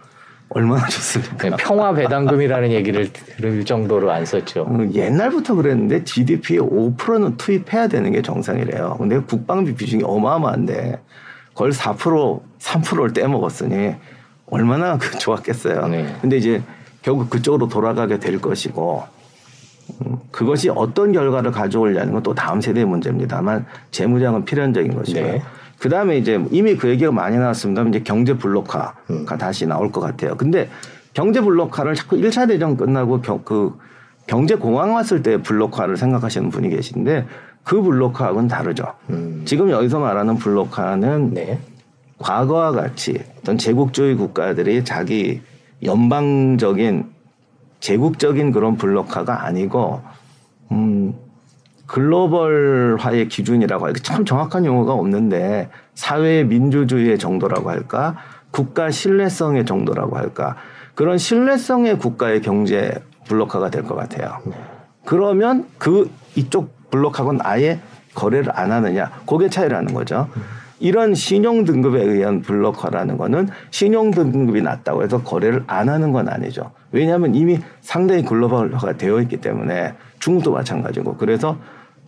[0.50, 1.50] 얼마나 좋습니까?
[1.50, 4.66] 네, 평화 배당금이라는 얘기를 들을 정도로 안 썼죠.
[4.70, 8.96] 음, 옛날부터 그랬는데 GDP의 5%는 투입해야 되는 게 정상이래요.
[8.98, 11.00] 근데 국방비 비중이 어마어마한데
[11.52, 13.94] 그걸 4% 3%를 떼먹었으니
[14.46, 15.88] 얼마나 그 좋았겠어요.
[15.88, 16.16] 네.
[16.22, 16.62] 근데 이제
[17.02, 19.04] 결국 그쪽으로 돌아가게 될 것이고
[20.04, 25.24] 음, 그것이 어떤 결과를 가져오려는 건 또 다음 세대의 문제입니다만 재무장은 필연적인 것이고요.
[25.24, 25.42] 네.
[25.78, 27.82] 그 다음에 이제 이미 그 얘기가 많이 나왔습니다.
[27.82, 30.36] 이제 경제 블록화가 다시 나올 것 같아요.
[30.36, 30.68] 근데
[31.14, 33.72] 경제 블록화를 자꾸 1차 대전 끝나고 경, 그
[34.26, 37.26] 경제 공황 왔을 때 블록화를 생각하시는 분이 계신데
[37.64, 38.92] 그 블록화하고는 다르죠.
[39.10, 39.42] 음.
[39.44, 41.60] 지금 여기서 말하는 블록화는 네.
[42.18, 45.40] 과거와 같이 어떤 제국주의 국가들이 자기
[45.84, 47.06] 연방적인
[47.80, 50.02] 제국적인 그런 블록화가 아니고
[50.72, 51.14] 음
[51.86, 54.00] 글로벌화의 기준이라고 할까?
[54.02, 58.16] 참 정확한 용어가 없는데 사회 민주주의의 정도라고 할까?
[58.50, 60.56] 국가 신뢰성의 정도라고 할까?
[60.94, 62.92] 그런 신뢰성의 국가의 경제
[63.26, 64.38] 블록화가 될 것 같아요.
[65.04, 67.80] 그러면 그 이쪽 블록하고는 아예
[68.14, 69.10] 거래를 안 하느냐?
[69.26, 70.28] 그게 차이라는 거죠.
[70.80, 76.70] 이런 신용 등급에 의한 블록화라는 거는 신용 등급이 낮다고 해서 거래를 안 하는 건 아니죠.
[76.92, 81.56] 왜냐하면 이미 상당히 글로벌화가 되어 있기 때문에 중국도 마찬가지고 그래서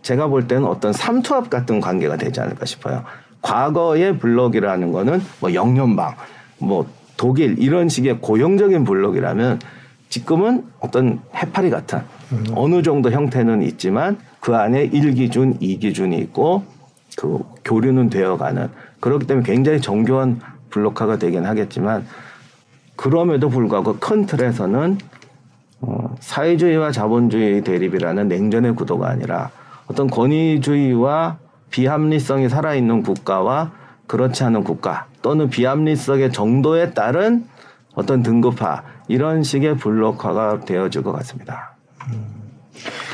[0.01, 3.03] 제가 볼 때는 어떤 삼투압 같은 관계가 되지 않을까 싶어요.
[3.41, 6.15] 과거의 블록이라는 거는 뭐 영연방,
[6.59, 9.59] 뭐 독일 이런 식의 고용적인 블록이라면
[10.09, 12.01] 지금은 어떤 해파리 같은
[12.53, 16.63] 어느 정도 형태는 있지만 그 안에 1기준, 2기준이 있고
[17.17, 20.39] 그 교류는 되어가는 그렇기 때문에 굉장히 정교한
[20.69, 22.05] 블록화가 되긴 하겠지만
[22.95, 24.97] 그럼에도 불구하고 큰 틀에서는
[25.81, 29.49] 어, 사회주의와 자본주의 대립이라는 냉전의 구도가 아니라
[29.87, 31.37] 어떤 권위주의와
[31.71, 33.71] 비합리성이 살아있는 국가와
[34.07, 37.45] 그렇지 않은 국가 또는 비합리성의 정도에 따른
[37.95, 41.75] 어떤 등급화 이런 식의 블록화가 되어질 것 같습니다.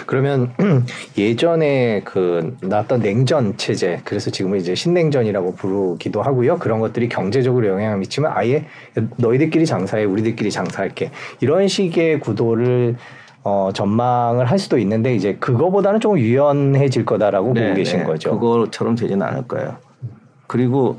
[0.08, 0.53] 그러면
[1.18, 6.58] 예전에 그 나왔던 냉전 체제 그래서 지금은 이제 신냉전이라고 부르기도 하고요.
[6.58, 8.66] 그런 것들이 경제적으로 영향을 미치면 아예
[9.18, 12.95] 너희들끼리 장사해 우리들끼리 장사할게 이런 식의 구도를
[13.43, 18.32] 어, 전망을 할 수도 있는데 이제 그거보다는 조금 유연해질 거다라고 보고 계신 거죠.
[18.32, 19.78] 네, 그거처럼 되지는 않을 거예요.
[20.47, 20.97] 그리고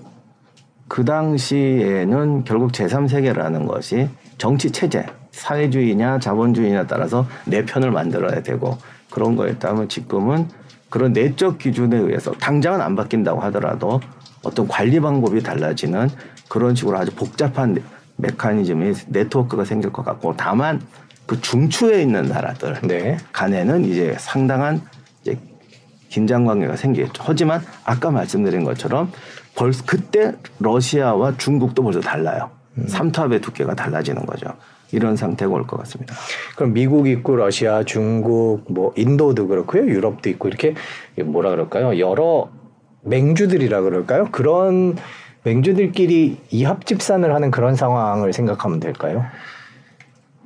[0.87, 8.79] 그 당시에는 결국 제3세계라는 것이 정치 체제, 사회주의냐 자본주의냐 따라서 내 편을 만들어야 되고
[9.11, 10.49] 그런 거였다면 지금은
[10.91, 14.01] 그런 내적 기준에 의해서 당장은 안 바뀐다고 하더라도
[14.43, 16.09] 어떤 관리 방법이 달라지는
[16.49, 17.77] 그런 식으로 아주 복잡한
[18.17, 20.81] 메커니즘이 네트워크가 생길 것 같고 다만
[21.27, 23.19] 그 중추에 있는 나라들 네.
[23.33, 24.81] 간에는 이제 상당한
[25.23, 25.39] 이제
[26.09, 27.23] 긴장 관계가 생기겠죠.
[27.27, 29.13] 하지만 아까 말씀드린 것처럼
[29.55, 32.51] 벌써 그때 러시아와 중국도 벌써 달라요.
[32.87, 34.47] 삼투압의 두께가 달라지는 거죠.
[34.93, 36.15] 이런 상태가 올 것 같습니다.
[36.57, 40.75] 그럼 미국 있고 러시아, 중국, 뭐 인도도 그렇고요, 유럽도 있고 이렇게
[41.23, 41.99] 뭐라 그럴까요?
[41.99, 42.49] 여러
[43.03, 44.29] 맹주들이라 그럴까요?
[44.33, 44.97] 그런
[45.45, 49.25] 맹주들끼리 이합 집산을 하는 그런 상황을 생각하면 될까요?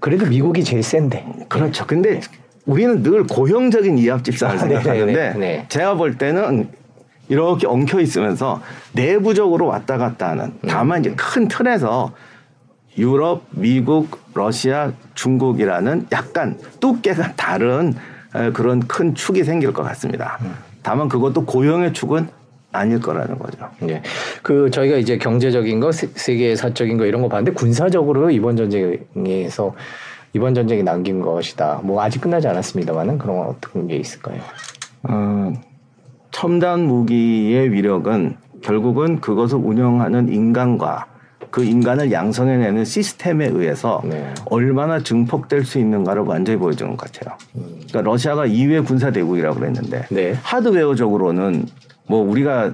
[0.01, 1.25] 그래도 미국이 제일 센데.
[1.49, 1.87] 그렇죠.
[1.87, 2.21] 근데
[2.67, 4.83] 우리는 늘 고형적인 이합 집산을 아, 네네네.
[4.83, 5.67] 생각하는데 네.
[5.69, 6.69] 제가 볼 때는
[7.29, 8.61] 이렇게 엉켜 있으면서
[8.93, 12.13] 내부적으로 왔다 갔다 하는 다만 이제 큰 틀에서
[12.99, 17.95] 유럽, 미국, 러시아, 중국이라는 약간 두께가 다른
[18.35, 20.39] 에, 그런 큰 축이 생길 것 같습니다.
[20.83, 22.29] 다만 그것도 고형의 축은
[22.73, 23.69] 아닐 거라는 거죠.
[23.89, 24.03] 예.
[24.43, 29.75] 그 저희가 이제 경제적인 거, 세- 세계 사적인 거 이런 거 봤는데 군사적으로 이번 전쟁에서
[30.33, 31.81] 이번 전쟁이 남긴 것이다.
[31.85, 34.41] 뭐 아직 끝나지 않았습니다만은 그런 건 어떤 게 있을까요?
[35.03, 35.53] 어,
[36.31, 41.07] 첨단 무기의 위력은 결국은 그것을 운영하는 인간과
[41.53, 44.33] 그 인간을 양성해내는 시스템에 의해서 네.
[44.47, 47.37] 얼마나 증폭될 수 있는가를 완전히 보여주는 것 같아요.
[47.53, 50.33] 그러니까 러시아가 2회 군사 대국이라고 그랬는데 네.
[50.43, 51.67] 하드웨어적으로는
[52.09, 52.73] 뭐 우리가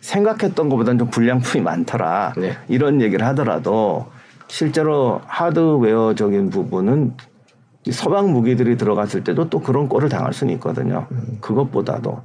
[0.00, 2.56] 생각했던 것보다는 좀 불량품이 많더라 네.
[2.68, 4.06] 이런 얘기를 하더라도
[4.48, 7.14] 실제로 하드웨어적인 부분은
[7.88, 11.06] 서방 무기들이 들어갔을 때도 또 그런 꼴을 당할 수는 있거든요.
[11.40, 12.20] 그것보다도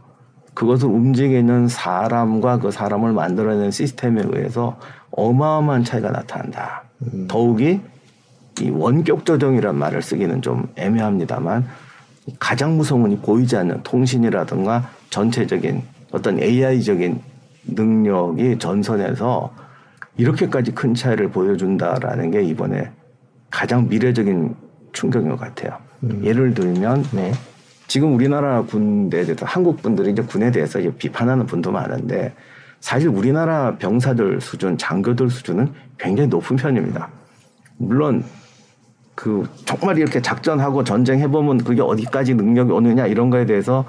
[0.58, 4.80] 그것을 움직이는 사람과 그 사람을 만들어내는 시스템에 의해서
[5.12, 6.82] 어마어마한 차이가 나타난다.
[7.28, 7.80] 더욱이
[8.60, 11.68] 이 원격 조정이란 말을 쓰기는 좀 애매합니다만
[12.40, 17.22] 가장 무서운 건 보이지 않는 통신이라든가 전체적인 어떤 AI적인
[17.68, 19.54] 능력이 전선에서
[20.18, 22.90] 이렇게까지 큰 차이를 보여준다라는 게 이번에
[23.52, 24.56] 가장 미래적인
[24.92, 25.78] 충격인 것 같아요.
[26.02, 26.24] 음.
[26.26, 27.32] 예를 들면 네.
[27.88, 32.34] 지금 우리나라 군대에 대해서 한국 분들이 이제 군에 대해서 이제 비판하는 분도 많은데
[32.80, 37.10] 사실 우리나라 병사들 수준, 장교들 수준은 굉장히 높은 편입니다.
[37.78, 38.24] 물론
[39.16, 43.86] 그 정말 이렇게 작전하고 전쟁해 보면 그게 어디까지 능력이 오느냐 이런 거에 대해서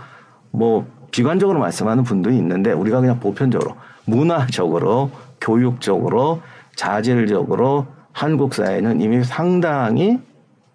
[0.51, 3.77] 뭐 비관적으로 말씀하는 분도 있는데 우리가 그냥 보편적으로
[4.07, 6.41] 문화적으로 교육적으로
[6.77, 10.21] 자질적으로 한국 사회는 이미 상당히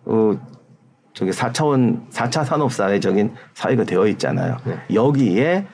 [0.05, 0.37] 어
[1.13, 4.57] 저기 4차원 4차 산업 사회적인 사회가 되어 있잖아요.
[4.65, 4.77] 네.
[4.93, 5.65] 여기에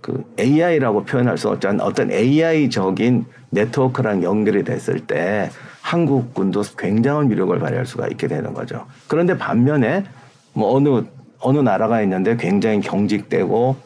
[0.00, 5.50] 그 AI라고 표현할 수 없지만 어떤 AI적인 네트워크랑 연결이 됐을 때
[5.80, 8.86] 한국군도 굉장한 위력을 발휘할 수가 있게 되는 거죠.
[9.08, 10.04] 그런데 반면에
[10.52, 11.04] 뭐 어느
[11.38, 13.76] 어느 나라가 있는데 굉장히 경직되고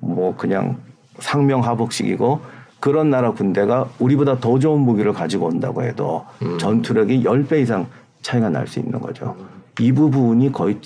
[0.00, 0.78] 뭐 그냥
[1.18, 2.40] 상명하복식이고
[2.80, 6.58] 그런 나라 군대가 우리보다 더 좋은 무기를 가지고 온다고 해도 음.
[6.58, 7.86] 전투력이 10배 이상
[8.22, 9.36] 차이가 날 수 있는 거죠.
[9.80, 10.78] 이 부분이 거의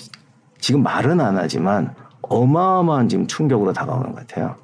[0.59, 4.55] 지금 말은 안 하지만 어마어마한 지금 충격으로 다가오는 것 같아요.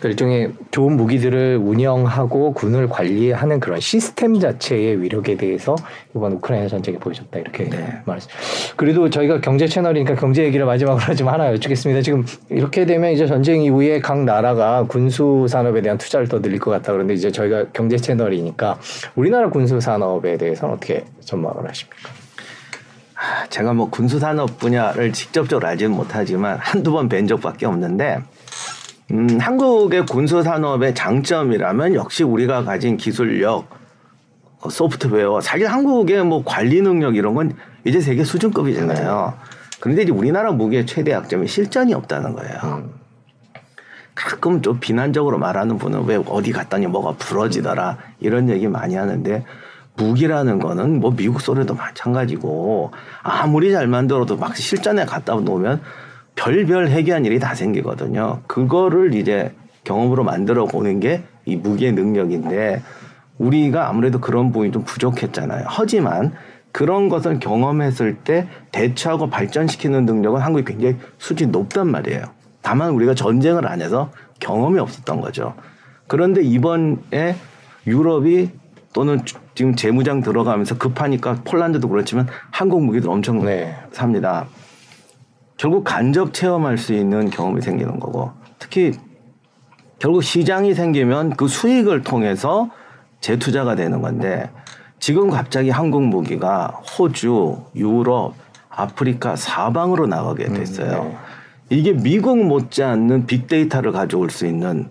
[0.00, 5.74] 그 일종의 좋은 무기들을 운영하고 군을 관리하는 그런 시스템 자체의 위력에 대해서
[6.14, 8.00] 이번 우크라이나 전쟁이 보여줬다 이렇게 네.
[8.04, 8.40] 말했습니다.
[8.76, 12.02] 그래도 저희가 경제 채널이니까 경제 얘기를 마지막으로 좀 하나 여쭙겠습니다.
[12.02, 16.70] 지금 이렇게 되면 이제 전쟁 이후에 각 나라가 군수 산업에 대한 투자를 더 늘릴 것
[16.70, 18.78] 같다 그런데 이제 저희가 경제 채널이니까
[19.16, 22.27] 우리나라 군수 산업에 대해서는 어떻게 전망을 하십니까?
[23.50, 28.22] 제가 뭐 군수 산업 분야를 직접적으로 알지는 못하지만 한두 번 뵌 적밖에 없는데
[29.10, 33.68] 음, 한국의 군수 산업의 장점이라면 역시 우리가 가진 기술력,
[34.60, 37.54] 어, 소프트웨어, 사실 한국의 뭐 관리 능력 이런 건
[37.84, 39.34] 이제 세계 수준급이잖아요.
[39.80, 42.58] 그런데 이제 우리나라 무기의 최대 약점이 실전이 없다는 거예요.
[42.64, 42.92] 음.
[44.14, 49.44] 가끔 좀 비난적으로 말하는 분은 왜 어디 갔더니 뭐가 부러지더라 이런 얘기 많이 하는데
[49.98, 52.92] 무기라는 거는 뭐 미국 소리도 마찬가지고
[53.22, 55.82] 아무리 잘 만들어도 막 실전에 갖다 놓으면
[56.36, 58.40] 별별 해괴한 일이 다 생기거든요.
[58.46, 62.82] 그거를 이제 경험으로 만들어 보는 게 이 무기의 능력인데
[63.38, 65.64] 우리가 아무래도 그런 부분이 좀 부족했잖아요.
[65.66, 66.32] 하지만
[66.72, 72.24] 그런 것을 경험했을 때 대처하고 발전시키는 능력은 한국이 굉장히 수준이 높단 말이에요.
[72.60, 75.54] 다만 우리가 전쟁을 안 해서 경험이 없었던 거죠.
[76.06, 77.36] 그런데 이번에
[77.86, 78.50] 유럽이
[78.92, 79.20] 또는
[79.54, 83.76] 지금 재무장 들어가면서 급하니까 폴란드도 그렇지만 한국 무기들 엄청 네.
[83.92, 84.46] 삽니다.
[85.56, 88.92] 결국 간접 체험할 수 있는 경험이 생기는 거고 특히
[89.98, 92.70] 결국 시장이 생기면 그 수익을 통해서
[93.20, 94.50] 재투자가 되는 건데
[95.00, 98.34] 지금 갑자기 한국 무기가 호주, 유럽,
[98.68, 101.02] 아프리카 사방으로 나가게 음, 됐어요.
[101.02, 101.16] 음, 네.
[101.70, 104.88] 이게 미국 못지않는 빅데이터를 가져올 수 있는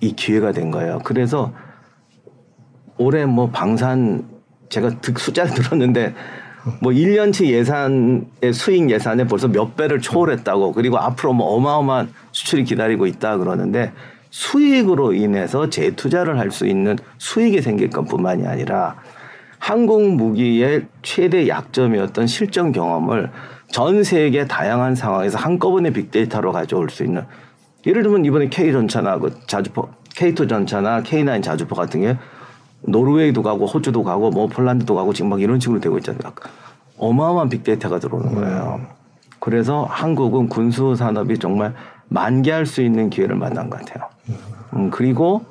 [0.00, 1.00] 이 기회가 된 거예요.
[1.02, 1.52] 그래서
[2.98, 4.24] 올해 뭐 방산
[4.68, 6.14] 제가 숫자를 들었는데
[6.80, 13.06] 뭐 1년치 예산의 수익 예산에 벌써 몇 배를 초월했다고 그리고 앞으로 뭐 어마어마한 수출이 기다리고
[13.06, 13.92] 있다 그러는데
[14.30, 18.96] 수익으로 인해서 재투자를 할 수 있는 수익이 생길 것뿐만이 아니라
[19.58, 23.30] 한국 무기의 최대 약점이었던 실전 경험을
[23.68, 27.24] 전 세계 다양한 상황에서 한꺼번에 빅데이터로 가져올 수 있는
[27.86, 32.16] 예를 들면 이번에 K 전차나 그 자주포 K2 전차나 K9 자주포 같은 게
[32.86, 36.32] 노르웨이도 가고 호주도 가고 뭐 폴란드도 가고 지금 막 이런 식으로 되고 있잖아요.
[36.98, 38.80] 어마어마한 빅데이터가 들어오는 거예요.
[38.80, 38.86] 음.
[39.38, 41.74] 그래서 한국은 군수 산업이 정말
[42.08, 44.08] 만개할 수 있는 기회를 만난 것 같아요.
[44.74, 45.44] 음, 그리고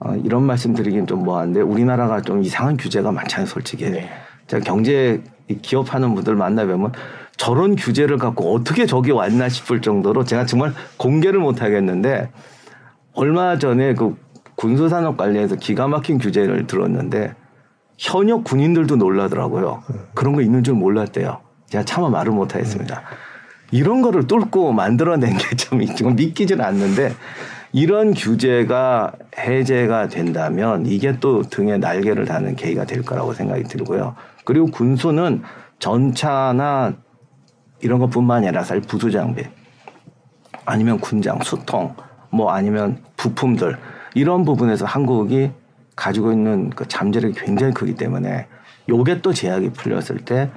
[0.00, 3.90] 어, 이런 말씀 드리긴 좀 뭐한데 우리나라가 좀 이상한 규제가 많잖아요, 솔직히.
[3.90, 4.10] 네.
[4.46, 5.22] 제가 경제
[5.62, 6.92] 기업하는 분들 만나뵈면
[7.36, 12.30] 저런 규제를 갖고 어떻게 저기 왔나 싶을 정도로 제가 정말 공개를 못 하겠는데
[13.14, 14.16] 얼마 전에 그
[14.64, 17.34] 군수산업 관련해서 기가 막힌 규제를 들었는데
[17.98, 19.82] 현역 군인들도 놀라더라고요.
[20.14, 21.40] 그런 거 있는 줄 몰랐대요.
[21.66, 23.02] 제가 차마 말을 못 하겠습니다.
[23.72, 27.12] 이런 거를 뚫고 만들어낸 게좀 지금 믿기질 않는데
[27.72, 34.14] 이런 규제가 해제가 된다면 이게 또 등에 날개를 다는 계기가 될 거라고 생각이 들고요.
[34.46, 35.42] 그리고 군수는
[35.78, 36.94] 전차나
[37.82, 39.44] 이런 것뿐만 아니라 사실 부수 장비
[40.64, 41.94] 아니면 군장, 수통
[42.30, 43.76] 뭐 아니면 부품들
[44.14, 45.50] 이런 부분에서 한국이
[45.96, 48.46] 가지고 있는 그 잠재력이 굉장히 크기 때문에
[48.88, 50.50] 요게 또 제약이 풀렸을 때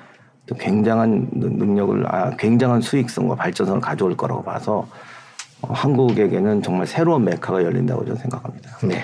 [0.47, 4.87] 또 굉장한 능- 능력을 아 굉장한 수익성과 발전성을 가져올 거라고 봐서
[5.61, 8.77] 어, 한국에게는 정말 새로운 메카가 열린다고 저는 생각합니다.
[8.83, 9.03] 네.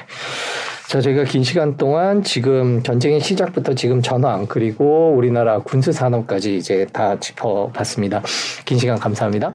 [0.87, 6.85] 자, 저희가 긴 시간 동안 지금 전쟁의 시작부터 지금 전황 그리고 우리나라 군수 산업까지 이제
[6.93, 8.21] 다 짚어봤습니다.
[8.65, 9.52] 긴 시간 감사합니다.